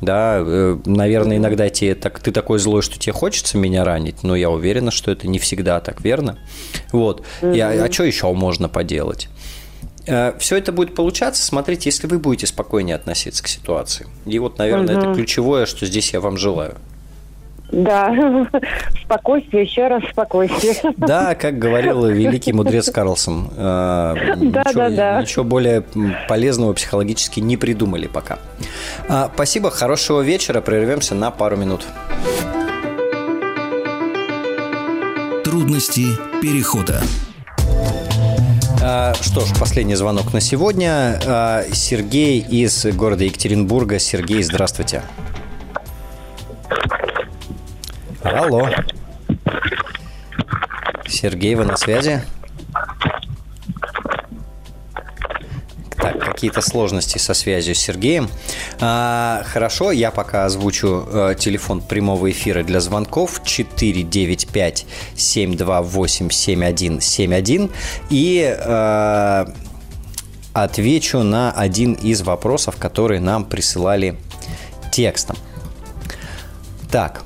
[0.00, 4.36] да, э, наверное, иногда тебе, так, ты такой злой, что тебе хочется меня ранить, но
[4.36, 6.38] я уверена, что это не всегда так, верно?
[6.92, 9.28] Вот, и, а, а что еще можно поделать?
[10.06, 14.06] Э, Все это будет получаться, смотрите, если вы будете спокойнее относиться к ситуации.
[14.26, 15.04] И вот, наверное, угу.
[15.04, 16.76] это ключевое, что здесь я вам желаю.
[17.72, 18.14] Да,
[19.04, 20.76] спокойствие, еще раз спокойствие.
[20.98, 25.22] Да, как говорил великий мудрец Карлсон, э, да, ничего, да, да.
[25.22, 25.82] ничего более
[26.28, 28.38] полезного психологически не придумали пока.
[29.08, 31.86] А, спасибо, хорошего вечера, прервемся на пару минут.
[35.44, 36.06] Трудности
[36.42, 37.02] перехода.
[38.84, 41.20] А, что ж, последний звонок на сегодня.
[41.24, 44.00] А, Сергей из города Екатеринбурга.
[44.00, 45.02] Сергей, здравствуйте.
[48.24, 48.68] Алло.
[51.06, 52.22] Сергей, вы на связи?
[56.42, 58.28] Какие-то сложности со связью с Сергеем.
[58.80, 67.70] А, хорошо, я пока озвучу а, телефон прямого эфира для звонков 495 728 7171
[68.10, 69.54] и а,
[70.52, 74.16] отвечу на один из вопросов, которые нам присылали
[74.90, 75.36] текстом.
[76.90, 77.22] Так.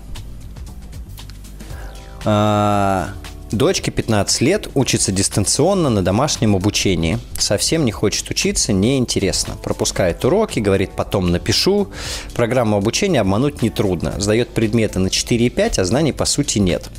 [2.27, 3.14] А,
[3.53, 7.20] Дочке 15 лет, учится дистанционно на домашнем обучении.
[7.38, 9.55] Совсем не хочет учиться, неинтересно.
[9.62, 11.88] Пропускает уроки, говорит, потом напишу.
[12.34, 14.14] Программу обучения обмануть нетрудно.
[14.18, 16.90] Сдает предметы на 4,5, а знаний по сути нет.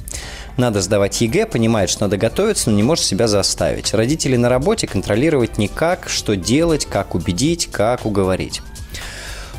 [0.56, 3.94] Надо сдавать ЕГЭ, понимает, что надо готовиться, но не может себя заставить.
[3.94, 8.62] Родители на работе контролировать никак, что делать, как убедить, как уговорить.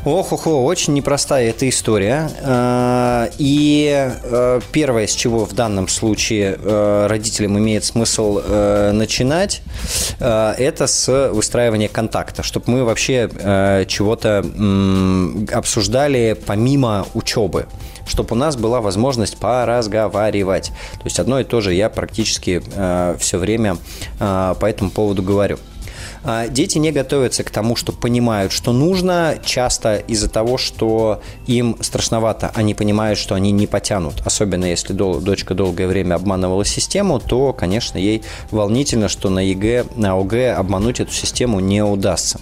[0.05, 2.29] Ох, ох, очень непростая эта история.
[2.41, 9.61] А, и э, первое, с чего в данном случае э, родителям имеет смысл э, начинать,
[10.19, 13.29] это с выстраивания контакта, чтобы мы вообще
[13.87, 14.39] чего-то
[15.53, 17.67] обсуждали помимо учебы
[18.09, 20.71] чтобы у нас была возможность поразговаривать.
[20.93, 23.77] То есть одно и то же я практически э, все время
[24.19, 25.59] э, по этому поводу говорю.
[26.23, 31.77] А, дети не готовятся к тому, что понимают, что нужно, часто из-за того, что им
[31.81, 34.21] страшновато, они понимают, что они не потянут.
[34.25, 40.19] Особенно если дочка долгое время обманывала систему, то, конечно, ей волнительно, что на ЕГЭ, на
[40.19, 42.39] ОГЭ обмануть эту систему не удастся.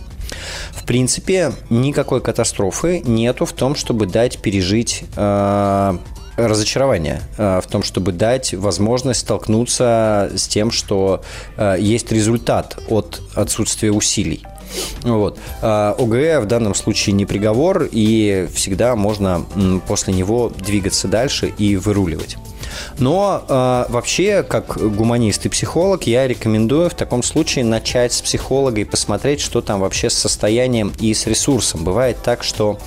[0.71, 5.97] В принципе, никакой катастрофы нету в том, чтобы дать пережить э,
[6.37, 11.21] разочарование э, в том, чтобы дать возможность столкнуться с тем, что
[11.57, 14.43] э, есть результат от отсутствия усилий.
[15.01, 15.39] Вот.
[15.61, 19.45] А ОГЭ в данном случае не приговор, и всегда можно
[19.87, 22.37] после него двигаться дальше и выруливать.
[22.99, 28.81] Но э, вообще, как гуманист и психолог, я рекомендую в таком случае начать с психолога
[28.81, 31.83] и посмотреть, что там вообще с состоянием и с ресурсом.
[31.83, 32.77] Бывает так, что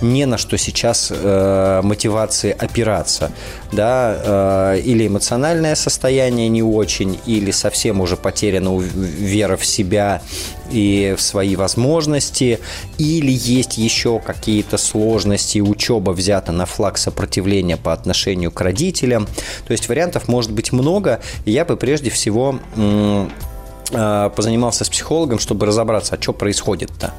[0.00, 3.30] не на что сейчас э, мотивации опираться,
[3.72, 10.22] да, э, или эмоциональное состояние не очень, или совсем уже потеряна вера в себя
[10.70, 12.60] и в свои возможности,
[12.98, 19.26] или есть еще какие-то сложности, учеба взята на флаг сопротивления по отношению к родителям.
[19.66, 22.58] То есть вариантов может быть много, и я бы прежде всего
[23.90, 27.12] позанимался с психологом, чтобы разобраться, а что происходит-то.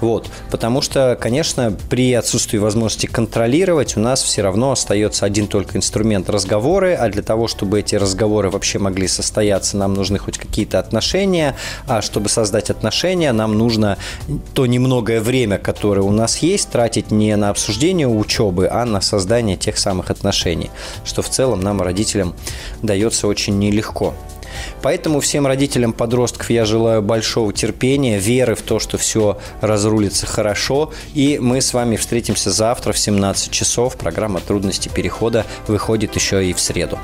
[0.00, 0.28] Вот.
[0.50, 6.30] Потому что, конечно, при отсутствии возможности контролировать у нас все равно остается один только инструмент
[6.30, 11.56] разговоры, а для того, чтобы эти разговоры вообще могли состояться, нам нужны хоть какие-то отношения,
[11.86, 13.98] а чтобы создать отношения, нам нужно
[14.54, 19.56] то немногое время, которое у нас есть, тратить не на обсуждение учебы, а на создание
[19.56, 20.70] тех самых отношений,
[21.04, 22.34] что в целом нам, родителям,
[22.82, 24.14] дается очень нелегко.
[24.82, 30.92] Поэтому всем родителям подростков я желаю большого терпения, веры в то, что все разрулится хорошо.
[31.14, 33.96] И мы с вами встретимся завтра в 17 часов.
[33.96, 36.98] Программа «Трудности перехода» выходит еще и в среду.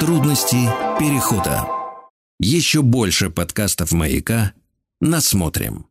[0.00, 0.68] Трудности
[0.98, 1.64] перехода.
[2.40, 4.52] Еще больше подкастов «Маяка»
[5.00, 5.86] насмотрим.